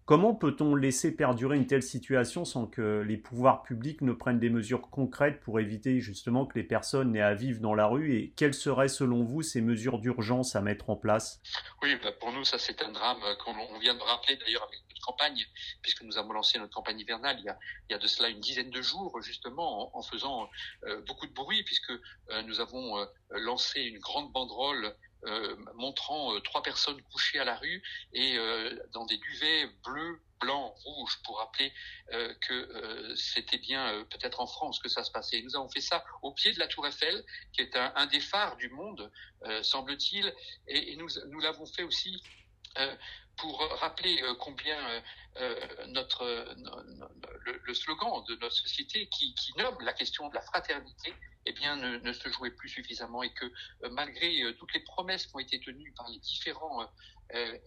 Comment 0.10 0.34
peut-on 0.34 0.74
laisser 0.74 1.16
perdurer 1.16 1.56
une 1.56 1.68
telle 1.68 1.84
situation 1.84 2.44
sans 2.44 2.66
que 2.66 3.04
les 3.08 3.16
pouvoirs 3.16 3.62
publics 3.62 4.02
ne 4.02 4.12
prennent 4.12 4.40
des 4.40 4.50
mesures 4.50 4.90
concrètes 4.90 5.40
pour 5.40 5.60
éviter 5.60 6.00
justement 6.00 6.48
que 6.48 6.58
les 6.58 6.64
personnes 6.64 7.12
n'aient 7.12 7.22
à 7.22 7.36
vivre 7.36 7.62
dans 7.62 7.76
la 7.76 7.86
rue? 7.86 8.16
Et 8.16 8.32
quelles 8.32 8.56
seraient 8.56 8.88
selon 8.88 9.24
vous 9.24 9.44
ces 9.44 9.62
mesures 9.62 10.00
d'urgence 10.00 10.56
à 10.56 10.62
mettre 10.62 10.90
en 10.90 10.96
place? 10.96 11.40
Oui, 11.84 11.96
bah 12.02 12.12
pour 12.20 12.32
nous, 12.32 12.44
ça 12.44 12.58
c'est 12.58 12.82
un 12.82 12.92
drame 12.92 13.20
qu'on 13.46 13.78
vient 13.78 13.94
de 13.94 14.02
rappeler 14.02 14.36
d'ailleurs 14.38 14.64
avec 14.64 14.80
notre 14.90 15.06
campagne, 15.06 15.46
puisque 15.84 16.02
nous 16.02 16.18
avons 16.18 16.34
lancé 16.34 16.58
notre 16.58 16.74
campagne 16.74 17.00
hivernale 17.00 17.38
il 17.40 17.56
y 17.92 17.94
a, 17.94 18.00
de 18.00 18.08
cela 18.08 18.30
une 18.30 18.40
dizaine 18.40 18.72
de 18.72 18.82
jours, 18.82 19.22
justement, 19.22 19.96
en, 19.96 20.02
faisant 20.02 20.50
euh, 20.86 21.02
beaucoup 21.06 21.28
de 21.28 21.34
bruit, 21.34 21.62
puisque 21.66 21.92
euh, 21.92 22.42
nous 22.48 22.60
avons 22.62 22.98
euh, 22.98 23.06
lancé 23.30 23.82
une 23.82 24.00
grande 24.00 24.32
banderole 24.32 24.86
euh, 24.86 24.92
montrant 25.76 26.34
euh, 26.34 26.40
trois 26.40 26.64
personnes 26.64 27.02
couchées 27.12 27.40
à 27.40 27.46
la 27.46 27.56
rue 27.56 27.84
et 28.14 28.38
euh, 28.38 28.76
dans 28.94 29.06
des 29.06 29.18
duvets 29.18 29.68
bleus, 29.84 30.22
blancs, 30.40 30.74
rouges 30.86 31.20
pour 31.26 31.40
rappeler 31.40 31.74
que 32.48 33.14
c'était 33.18 33.58
bien 33.58 34.06
peut-être 34.10 34.40
en 34.40 34.48
France 34.48 34.80
que 34.80 34.88
ça 34.88 35.04
se 35.04 35.12
passait. 35.12 35.42
Nous 35.42 35.58
avons 35.58 35.68
fait 35.68 35.82
ça 35.82 36.02
au 36.22 36.32
pied 36.32 36.54
de 36.54 36.60
la 36.60 36.68
Tour 36.68 36.88
Eiffel, 36.88 37.26
qui 37.52 37.62
est 37.62 37.76
un, 37.76 38.06
des 38.06 38.22
phares 38.22 38.56
du 38.56 38.70
monde, 38.70 39.12
semble-t-il, 39.64 40.34
et, 40.68 40.96
nous 40.96 41.40
l'avons 41.42 41.66
fait 41.66 41.84
aussi 41.84 42.24
pour 43.40 43.60
rappeler 43.80 44.22
combien 44.40 44.78
notre 45.88 46.26
le, 47.46 47.62
le, 47.64 47.74
slogan 47.74 48.24
de 48.28 48.36
notre 48.36 48.56
société 48.56 49.08
qui, 49.08 49.34
qui 49.36 49.54
nomme 49.58 49.78
la 49.82 49.94
question 49.94 50.28
de 50.30 50.36
la 50.36 50.42
fraternité 50.42 51.14
eh 51.46 51.54
bien, 51.54 51.76
ne, 51.76 51.98
ne, 51.98 52.14
se 52.14 52.30
jouait 52.30 52.52
plus 52.52 52.70
suffisamment 52.70 53.24
et 53.24 53.34
que 53.34 53.46
euh, 53.46 53.90
malgré 53.92 54.42
euh, 54.44 54.54
toutes 54.54 54.74
les 54.74 54.82
promesses 54.82 55.26
qui 55.26 55.36
ont 55.36 55.40
été 55.40 55.60
tenues 55.60 55.92
par 55.94 56.08
les 56.10 56.20
différents 56.20 56.88
euh, 57.34 57.58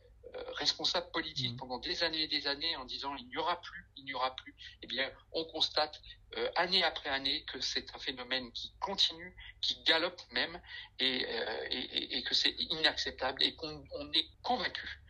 responsables 0.54 1.10
politiques 1.10 1.54
mmh. 1.54 1.56
pendant 1.56 1.78
des 1.78 2.02
années 2.04 2.22
et 2.22 2.28
des 2.28 2.46
années 2.46 2.76
en 2.76 2.84
disant 2.84 3.14
il 3.16 3.26
n'y 3.26 3.36
aura 3.36 3.60
plus, 3.60 3.84
il 3.96 4.04
n'y 4.04 4.14
aura 4.14 4.34
plus, 4.36 4.54
eh 4.82 4.86
bien, 4.86 5.10
on 5.32 5.44
constate 5.44 6.00
euh, 6.36 6.48
année 6.56 6.82
après 6.84 7.10
année 7.10 7.44
que 7.44 7.60
c'est 7.60 7.94
un 7.94 7.98
phénomène 7.98 8.50
qui 8.52 8.72
continue, 8.80 9.34
qui 9.60 9.82
galope 9.82 10.22
même, 10.30 10.60
et, 11.00 11.26
euh, 11.28 11.66
et, 11.70 12.18
et 12.18 12.22
que 12.22 12.34
c'est 12.34 12.54
inacceptable 12.58 13.42
et 13.42 13.54
qu'on 13.56 14.12
est 14.12 14.28
convaincu 14.42 15.02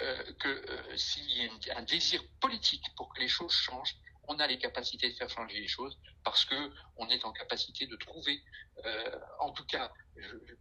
euh, 0.00 0.32
que 0.40 0.96
s'il 0.96 1.30
y 1.30 1.70
a 1.70 1.78
un 1.78 1.82
désir 1.82 2.22
politique 2.40 2.84
pour 2.96 3.12
que 3.12 3.20
les 3.20 3.28
choses 3.28 3.52
changent, 3.52 3.96
on 4.28 4.38
a 4.38 4.46
les 4.46 4.58
capacités 4.58 5.10
de 5.10 5.16
faire 5.16 5.28
changer 5.28 5.60
les 5.60 5.68
choses 5.68 5.98
parce 6.24 6.44
que 6.44 6.72
on 6.96 7.08
est 7.08 7.24
en 7.24 7.32
capacité 7.32 7.86
de 7.86 7.96
trouver, 7.96 8.42
euh, 8.84 9.18
en 9.40 9.50
tout 9.50 9.64
cas, 9.66 9.92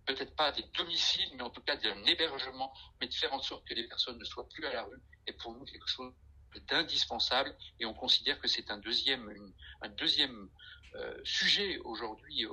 peut-être 0.05 0.35
pas 0.35 0.51
des 0.51 0.63
domiciles, 0.77 1.29
mais 1.35 1.43
en 1.43 1.49
tout 1.49 1.61
cas 1.61 1.77
un 1.83 2.05
hébergement, 2.05 2.73
mais 2.99 3.07
de 3.07 3.13
faire 3.13 3.33
en 3.33 3.41
sorte 3.41 3.67
que 3.67 3.73
les 3.73 3.87
personnes 3.87 4.17
ne 4.17 4.25
soient 4.25 4.47
plus 4.49 4.65
à 4.65 4.73
la 4.73 4.83
rue 4.83 5.01
est 5.27 5.33
pour 5.33 5.53
nous 5.53 5.65
quelque 5.65 5.87
chose 5.87 6.13
d'indispensable 6.67 7.55
et 7.79 7.85
on 7.85 7.93
considère 7.93 8.39
que 8.39 8.47
c'est 8.47 8.71
un 8.71 8.77
deuxième, 8.77 9.31
un 9.81 9.89
deuxième 9.89 10.35
euh, 10.35 10.49
sujet 11.23 11.79
aujourd'hui 11.85 12.45
euh, 12.45 12.49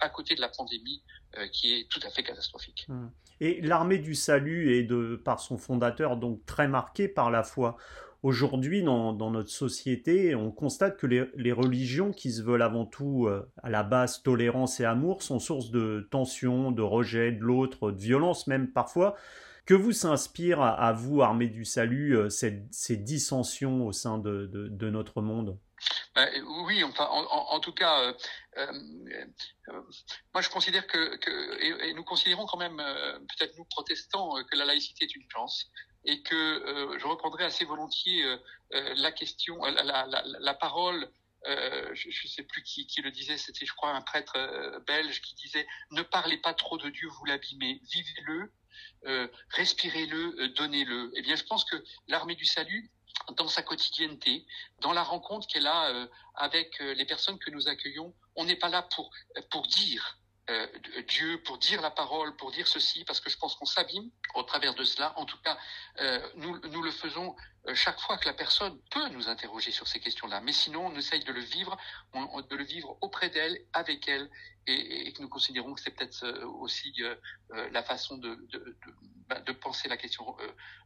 à, 0.00 0.08
côté 0.08 0.34
de 0.34 0.40
la 0.40 0.48
pandémie 0.48 1.02
euh, 1.36 1.46
qui 1.48 1.74
est 1.74 1.88
tout 1.88 2.00
à 2.06 2.10
fait 2.10 2.22
catastrophique. 2.22 2.86
Mmh. 2.88 3.06
Et 3.40 3.60
l'armée 3.60 3.98
du 3.98 4.14
salut 4.14 4.76
est 4.76 4.88
par 5.22 5.40
son 5.40 5.58
fondateur 5.58 6.16
donc 6.16 6.44
très 6.46 6.68
marquée 6.68 7.08
par 7.08 7.30
la 7.30 7.42
foi. 7.42 7.76
Aujourd'hui, 8.22 8.82
dans, 8.82 9.12
notre 9.30 9.50
société, 9.50 10.34
on 10.34 10.50
constate 10.50 10.96
que 10.96 11.06
les, 11.06 11.52
religions 11.52 12.10
qui 12.10 12.32
se 12.32 12.42
veulent 12.42 12.62
avant 12.62 12.86
tout 12.86 13.26
euh, 13.26 13.46
à 13.62 13.68
la 13.68 13.82
base 13.82 14.22
tolérance 14.22 14.80
et 14.80 14.86
amour 14.86 15.22
sont 15.22 15.38
source 15.38 15.70
de 15.70 16.08
tension, 16.10 16.72
de 16.72 16.80
rejet 16.80 17.32
de 17.32 17.42
l'autre, 17.42 17.90
de 17.90 18.00
violence 18.00 18.46
même 18.46 18.70
parfois. 18.70 19.14
Que 19.66 19.74
vous 19.74 19.92
s'inspire 19.92 20.62
à, 20.62 20.92
vous, 20.92 21.20
armée 21.20 21.48
du 21.48 21.64
salut, 21.66 22.16
euh, 22.16 22.30
ces, 22.30 22.96
dissensions 22.96 23.86
au 23.86 23.92
sein 23.92 24.18
de 24.18 24.90
notre 24.90 25.20
monde? 25.20 25.58
Ben, 26.14 26.28
oui, 26.64 26.84
enfin, 26.84 27.06
en, 27.06 27.60
tout 27.60 27.72
cas, 27.72 28.00
euh, 28.00 28.12
euh, 28.58 29.82
moi 30.32 30.42
je 30.42 30.48
considère 30.48 30.86
que, 30.86 31.20
et, 31.60 31.92
nous 31.94 32.04
considérons 32.04 32.46
quand 32.46 32.58
même, 32.58 32.76
peut-être 32.76 33.56
nous 33.56 33.64
protestants, 33.64 34.42
que 34.44 34.56
la 34.56 34.64
laïcité 34.64 35.04
est 35.04 35.14
une 35.14 35.28
chance 35.30 35.70
et 36.04 36.22
que 36.22 36.34
euh, 36.34 36.98
je 36.98 37.06
reprendrai 37.06 37.44
assez 37.44 37.64
volontiers 37.64 38.24
euh, 38.24 38.36
euh 38.74 38.94
la 38.96 39.12
question, 39.12 39.62
la, 39.64 40.54
parole. 40.54 41.10
Euh, 41.46 41.90
je 41.94 42.08
ne 42.08 42.28
sais 42.30 42.42
plus 42.42 42.62
qui, 42.62 42.86
qui 42.86 43.02
le 43.02 43.10
disait, 43.10 43.36
c'était 43.36 43.66
je 43.66 43.74
crois 43.74 43.90
un 43.90 44.00
prêtre 44.00 44.38
belge 44.86 45.20
qui 45.20 45.34
disait 45.34 45.66
ne 45.90 46.02
parlez 46.02 46.38
pas 46.38 46.54
trop 46.54 46.78
de 46.78 46.88
Dieu, 46.88 47.08
vous 47.08 47.24
l'abîmez, 47.26 47.80
vivez-le, 47.92 48.52
respirez-le, 49.50 50.48
donnez-le. 50.48 51.12
Eh 51.16 51.22
bien, 51.22 51.36
je 51.36 51.44
pense 51.44 51.64
que 51.64 51.76
l'armée 52.08 52.34
du 52.34 52.46
salut 52.46 52.90
dans 53.36 53.48
sa 53.48 53.62
quotidienneté, 53.62 54.46
dans 54.80 54.92
la 54.92 55.02
rencontre 55.02 55.46
qu'elle 55.46 55.66
a 55.66 55.90
euh, 55.90 56.06
avec 56.34 56.78
les 56.80 57.04
personnes 57.04 57.38
que 57.38 57.50
nous 57.50 57.68
accueillons. 57.68 58.14
On 58.36 58.44
n'est 58.44 58.56
pas 58.56 58.68
là 58.68 58.82
pour, 58.82 59.10
pour 59.50 59.66
dire 59.66 60.18
euh, 60.50 60.66
Dieu, 61.08 61.42
pour 61.42 61.56
dire 61.56 61.80
la 61.80 61.90
parole, 61.90 62.36
pour 62.36 62.50
dire 62.50 62.68
ceci, 62.68 63.04
parce 63.04 63.20
que 63.20 63.30
je 63.30 63.38
pense 63.38 63.54
qu'on 63.54 63.64
s'abîme 63.64 64.10
au 64.34 64.42
travers 64.42 64.74
de 64.74 64.84
cela. 64.84 65.18
En 65.18 65.24
tout 65.24 65.38
cas, 65.42 65.56
euh, 66.00 66.20
nous, 66.36 66.60
nous 66.68 66.82
le 66.82 66.90
faisons 66.90 67.34
euh, 67.66 67.74
chaque 67.74 67.98
fois 67.98 68.18
que 68.18 68.26
la 68.26 68.34
personne 68.34 68.78
peut 68.90 69.08
nous 69.08 69.28
interroger 69.28 69.70
sur 69.70 69.88
ces 69.88 70.00
questions-là. 70.00 70.40
Mais 70.42 70.52
sinon, 70.52 70.86
on 70.86 70.96
essaye 70.96 71.24
de 71.24 71.32
le 71.32 71.40
vivre, 71.40 71.78
de 72.14 72.56
le 72.56 72.64
vivre 72.64 72.98
auprès 73.00 73.30
d'elle, 73.30 73.58
avec 73.72 74.06
elle, 74.06 74.30
et, 74.66 75.08
et, 75.08 75.12
que 75.12 75.22
nous 75.22 75.28
considérons 75.28 75.74
que 75.74 75.80
c'est 75.80 75.90
peut-être 75.90 76.24
euh, 76.24 76.46
aussi 76.46 76.94
euh, 77.00 77.16
la 77.70 77.82
façon 77.82 78.18
de, 78.18 78.34
de, 78.34 78.58
de, 78.58 78.94
bah, 79.28 79.40
de, 79.40 79.52
penser 79.52 79.88
la 79.88 79.96
question 79.96 80.36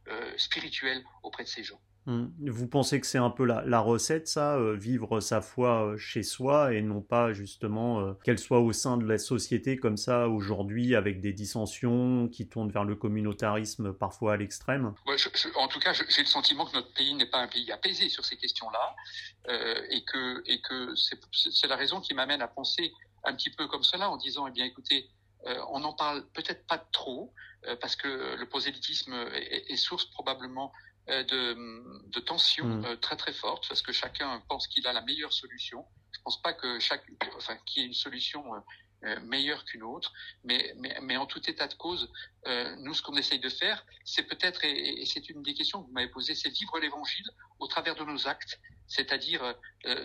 euh, 0.07 0.37
spirituelle 0.37 1.03
auprès 1.23 1.43
de 1.43 1.49
ces 1.49 1.63
gens. 1.63 1.81
Hum. 2.07 2.33
Vous 2.39 2.67
pensez 2.67 2.99
que 2.99 3.05
c'est 3.05 3.17
un 3.17 3.29
peu 3.29 3.45
la, 3.45 3.79
recette, 3.79 4.27
ça, 4.27 4.55
euh, 4.55 4.75
vivre 4.75 5.19
sa 5.19 5.41
foi 5.41 5.85
euh, 5.85 5.97
chez 5.97 6.23
soi 6.23 6.73
et 6.73 6.81
non 6.81 7.01
pas 7.01 7.33
justement 7.33 7.99
euh, 7.99 8.13
qu'elle 8.23 8.39
soit 8.39 8.61
au 8.61 8.71
sein 8.71 8.97
de 8.97 9.05
la 9.05 9.17
société 9.17 9.77
comme 9.77 9.97
ça 9.97 10.27
aujourd'hui 10.27 10.95
avec 10.95 11.19
des 11.19 11.33
dissensions 11.33 12.27
qui 12.29 12.47
tournent 12.47 12.71
vers 12.71 12.85
le 12.85 12.95
communautarisme 12.95 13.93
parfois 13.93 14.33
à 14.33 14.37
l'extrême? 14.37 14.93
En 15.55 15.67
tout 15.67 15.79
cas, 15.79 15.93
j'ai 15.93 16.21
le 16.21 16.27
sentiment 16.27 16.65
que 16.65 16.73
notre 16.73 16.93
pays 16.93 17.13
n'est 17.13 17.29
pas 17.29 17.41
un 17.41 17.47
pays 17.47 17.71
apaisé 17.71 18.09
sur 18.09 18.23
ces 18.25 18.37
questions-là 18.37 18.95
et 19.89 20.03
que, 20.03 20.43
c'est 21.31 21.67
la 21.67 21.75
raison 21.75 21.99
qui 21.99 22.13
m'amène 22.13 22.41
à 22.41 22.47
penser 22.47 22.91
un 23.23 23.33
petit 23.33 23.49
peu 23.49 23.67
comme 23.67 23.83
cela 23.83 24.09
en 24.09 24.17
disant, 24.17 24.47
eh 24.47 24.51
bien 24.51 24.65
écoutez, 24.65 25.09
on 25.45 25.79
n'en 25.79 25.93
parle 25.93 26.27
peut-être 26.33 26.67
pas 26.67 26.77
trop 26.77 27.33
euh, 27.67 27.75
parce 27.75 27.95
que 27.97 28.35
le 28.35 28.45
prosélytisme 28.47 29.13
est, 29.33 29.69
est 29.69 29.75
source 29.75 30.05
probablement 30.05 30.71
euh, 31.09 31.23
de, 31.23 32.09
de 32.09 32.19
tensions 32.21 32.65
mmh. 32.65 32.97
très 33.01 33.17
très 33.17 33.33
fortes 33.33 33.67
parce 33.67 33.81
que 33.81 33.91
chacun 33.91 34.41
pense 34.47 34.67
qu'il 34.67 34.87
a 34.87 34.93
la 34.93 35.01
meilleure 35.01 35.33
solution 35.33 35.85
Je 36.13 36.19
pense 36.23 36.41
pas 36.41 36.53
que 36.53 36.79
chaque, 36.79 37.03
enfin, 37.35 37.57
qu'il 37.65 37.81
y 37.81 37.85
ait 37.85 37.87
une 37.87 37.93
solution 37.93 38.43
meilleure 39.23 39.63
qu'une 39.63 39.83
autre, 39.83 40.11
mais, 40.43 40.73
mais, 40.75 40.99
mais, 41.01 41.15
en 41.15 41.25
tout 41.25 41.39
état 41.49 41.69
de 41.69 41.73
cause, 41.73 42.11
nous, 42.79 42.93
ce 42.93 43.01
qu'on 43.01 43.15
essaye 43.15 43.39
de 43.39 43.47
faire, 43.47 43.85
c'est 44.03 44.23
peut-être, 44.23 44.65
et, 44.65 45.01
et 45.01 45.05
c'est 45.05 45.29
une 45.29 45.41
des 45.41 45.53
questions 45.53 45.81
que 45.81 45.87
vous 45.87 45.93
m'avez 45.93 46.09
posées, 46.09 46.35
c'est 46.35 46.49
vivre 46.49 46.77
l'Évangile 46.79 47.29
au 47.59 47.67
travers 47.67 47.95
de 47.95 48.03
nos 48.03 48.27
actes, 48.27 48.59
c'est-à-dire 48.87 49.55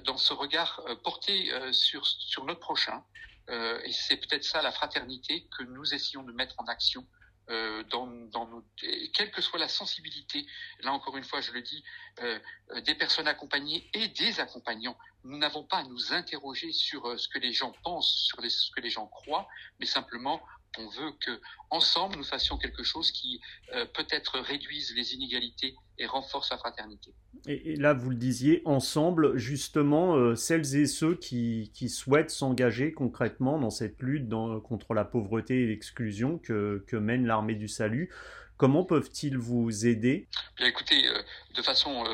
dans 0.05 0.17
ce 0.17 0.33
regard 0.33 0.81
porté 1.03 1.51
sur, 1.73 2.07
sur 2.07 2.45
notre 2.45 2.61
prochain, 2.61 3.03
euh, 3.51 3.81
et 3.85 3.93
c'est 3.93 4.17
peut-être 4.17 4.45
ça 4.45 4.63
la 4.63 4.73
fraternité 4.73 5.47
que 5.57 5.65
nous 5.65 5.95
essayons 5.95 6.23
de 6.23 6.33
mettre 6.33 6.55
en 6.59 6.65
action 6.65 7.07
euh, 7.51 7.83
dans, 7.85 8.07
dans 8.07 8.47
nos, 8.47 8.65
quelle 9.13 9.31
que 9.31 9.43
soit 9.43 9.59
la 9.59 9.69
sensibilité, 9.69 10.47
là 10.81 10.93
encore 10.93 11.17
une 11.19 11.25
fois, 11.25 11.43
je 11.43 11.53
le 11.53 11.61
dis, 11.61 11.85
euh, 12.21 12.39
des 12.87 12.95
personnes 12.95 13.29
accompagnées 13.29 13.91
et 13.93 14.09
des 14.09 14.41
accompagnants. 14.41 14.97
Nous 15.25 15.37
n'avons 15.37 15.63
pas 15.63 15.79
à 15.79 15.83
nous 15.85 16.13
interroger 16.13 16.73
sur 16.73 17.19
ce 17.19 17.29
que 17.29 17.39
les 17.39 17.53
gens 17.53 17.73
pensent, 17.83 18.27
sur 18.27 18.43
ce 18.43 18.71
que 18.71 18.81
les 18.81 18.91
gens 18.91 19.07
croient, 19.07 19.47
mais 19.79 19.87
simplement 19.87 20.43
on 20.79 20.89
veut 20.89 21.13
que 21.21 21.41
ensemble 21.71 22.17
nous 22.17 22.25
fassions 22.25 22.57
quelque 22.57 22.83
chose 22.83 23.11
qui 23.13 23.41
euh, 23.75 23.85
peut-être 23.95 24.39
réduise 24.39 24.95
les 24.95 25.15
inégalités 25.15 25.75
et 25.99 26.07
renforce 26.07 26.51
la 26.51 26.59
fraternité. 26.59 27.13
Et, 27.47 27.77
là, 27.77 27.93
vous 27.95 28.11
le 28.11 28.17
disiez, 28.17 28.63
ensemble, 28.65 29.37
justement, 29.37 30.17
euh, 30.17 30.35
celles 30.35 30.77
et 30.77 30.87
ceux 30.87 31.15
qui, 31.15 31.71
qui 31.75 31.89
souhaitent 31.89 32.31
s'engager 32.31 32.93
concrètement 32.93 33.59
dans 33.59 33.71
cette 33.71 34.01
lutte 34.03 34.29
contre 34.65 34.95
la 34.95 35.05
pauvreté 35.05 35.63
et 35.63 35.67
l'exclusion 35.67 36.39
que, 36.39 36.85
que 36.87 36.97
mène 36.97 37.27
l'armée 37.27 37.55
du 37.55 37.69
salut, 37.69 38.11
Comment 38.57 38.85
peuvent-ils 38.85 39.37
vous 39.37 39.87
aider? 39.87 40.29
Écoutez, 40.59 41.09
euh, 41.09 41.23
de 41.55 41.63
façon 41.63 42.05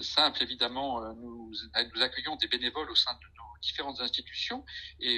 simple, 0.00 0.42
évidemment, 0.42 1.00
nous, 1.14 1.52
nous, 1.94 2.02
accueillons 2.02 2.36
des 2.36 2.48
bénévoles 2.48 2.90
au 2.90 2.94
sein 2.94 3.12
de 3.14 3.26
nos 3.36 3.60
différentes 3.62 4.00
institutions, 4.00 4.64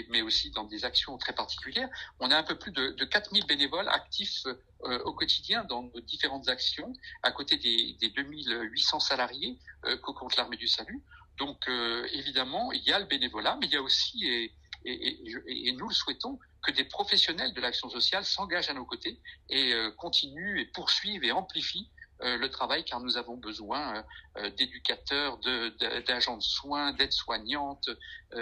mais 0.09 0.23
aussi 0.23 0.51
dans 0.51 0.65
des 0.65 0.85
actions 0.85 1.17
très 1.19 1.33
particulières. 1.33 1.89
On 2.21 2.31
a 2.31 2.37
un 2.37 2.43
peu 2.43 2.57
plus 2.59 2.73
de, 2.73 2.91
de 2.91 3.05
4000 3.05 3.47
bénévoles 3.47 3.89
actifs 3.89 4.45
euh, 4.85 5.01
au 5.05 5.13
quotidien 5.13 5.65
dans 5.65 5.83
nos 5.83 6.01
différentes 6.01 6.49
actions, 6.49 6.93
à 7.25 7.33
côté 7.33 7.57
des, 7.57 7.97
des 8.01 8.11
2800 8.11 9.01
salariés 9.01 9.59
euh, 9.85 9.97
que 9.97 10.13
compte 10.13 10.37
l'armée 10.37 10.57
du 10.57 10.69
salut. 10.69 11.03
Donc 11.37 11.69
euh, 11.69 12.07
évidemment, 12.13 12.71
il 12.73 12.83
y 12.85 12.93
a 12.93 12.99
le 13.01 13.07
bénévolat, 13.07 13.59
mais 13.61 13.67
il 13.67 13.73
y 13.73 13.77
a 13.77 13.83
aussi, 13.83 14.25
et, 14.27 14.53
et, 14.85 15.73
nous 15.73 15.89
le 15.89 15.95
souhaitons, 15.95 16.39
que 16.63 16.73
des 16.73 16.85
professionnels 16.85 17.53
de 17.53 17.61
l'action 17.61 17.89
sociale 17.89 18.25
s'engagent 18.25 18.71
à 18.71 18.75
nos 18.75 18.85
côtés 18.85 19.21
et 19.49 19.73
continuent 19.97 20.61
et 20.61 20.67
poursuivent 20.67 21.25
et 21.25 21.33
amplifient 21.33 21.91
euh, 21.91 21.98
le 22.21 22.49
travail 22.49 22.85
car 22.85 23.01
nous 23.01 23.17
avons 23.17 23.37
besoin 23.37 23.97
euh, 23.97 24.03
euh, 24.39 24.51
d'éducateurs, 24.57 25.39
d'agents 26.07 26.37
de, 26.37 26.43
soins, 26.43 26.93
d'aides-soignantes, 26.93 27.89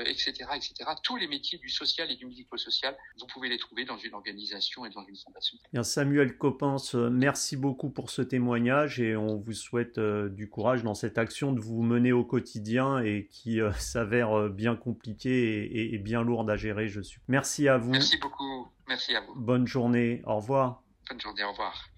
etc., 0.06 0.32
etc. 0.54 0.74
Tous 1.02 1.16
les 1.16 1.28
métiers 1.28 1.58
du 1.58 1.68
social 1.68 2.10
et 2.10 2.16
du 2.16 2.26
médico-social, 2.26 2.96
vous 3.20 3.26
pouvez 3.26 3.48
les 3.48 3.58
trouver 3.58 3.84
dans 3.84 3.96
une 3.98 4.14
organisation 4.14 4.84
et 4.84 4.90
dans 4.90 5.04
une 5.04 5.16
fondation. 5.16 5.58
Bien, 5.72 5.82
Samuel 5.82 6.36
Coppens, 6.36 6.94
merci 6.94 7.56
beaucoup 7.56 7.90
pour 7.90 8.10
ce 8.10 8.22
témoignage 8.22 9.00
et 9.00 9.16
on 9.16 9.36
vous 9.36 9.52
souhaite 9.52 9.98
du 9.98 10.48
courage 10.48 10.82
dans 10.82 10.94
cette 10.94 11.18
action 11.18 11.52
de 11.52 11.60
vous 11.60 11.82
mener 11.82 12.12
au 12.12 12.24
quotidien 12.24 12.98
et 12.98 13.28
qui 13.30 13.60
s'avère 13.78 14.48
bien 14.50 14.76
compliquée 14.76 15.64
et, 15.64 15.94
et 15.94 15.98
bien 15.98 16.22
lourde 16.22 16.50
à 16.50 16.56
gérer, 16.56 16.88
je 16.88 17.00
suis. 17.00 17.20
Merci 17.28 17.68
à 17.68 17.78
vous. 17.78 17.92
Merci 17.92 18.18
beaucoup. 18.18 18.68
Merci 18.88 19.14
à 19.14 19.20
vous. 19.20 19.34
Bonne 19.36 19.66
journée. 19.66 20.22
Au 20.24 20.36
revoir. 20.36 20.82
Bonne 21.08 21.20
journée. 21.20 21.44
Au 21.44 21.50
revoir. 21.50 21.95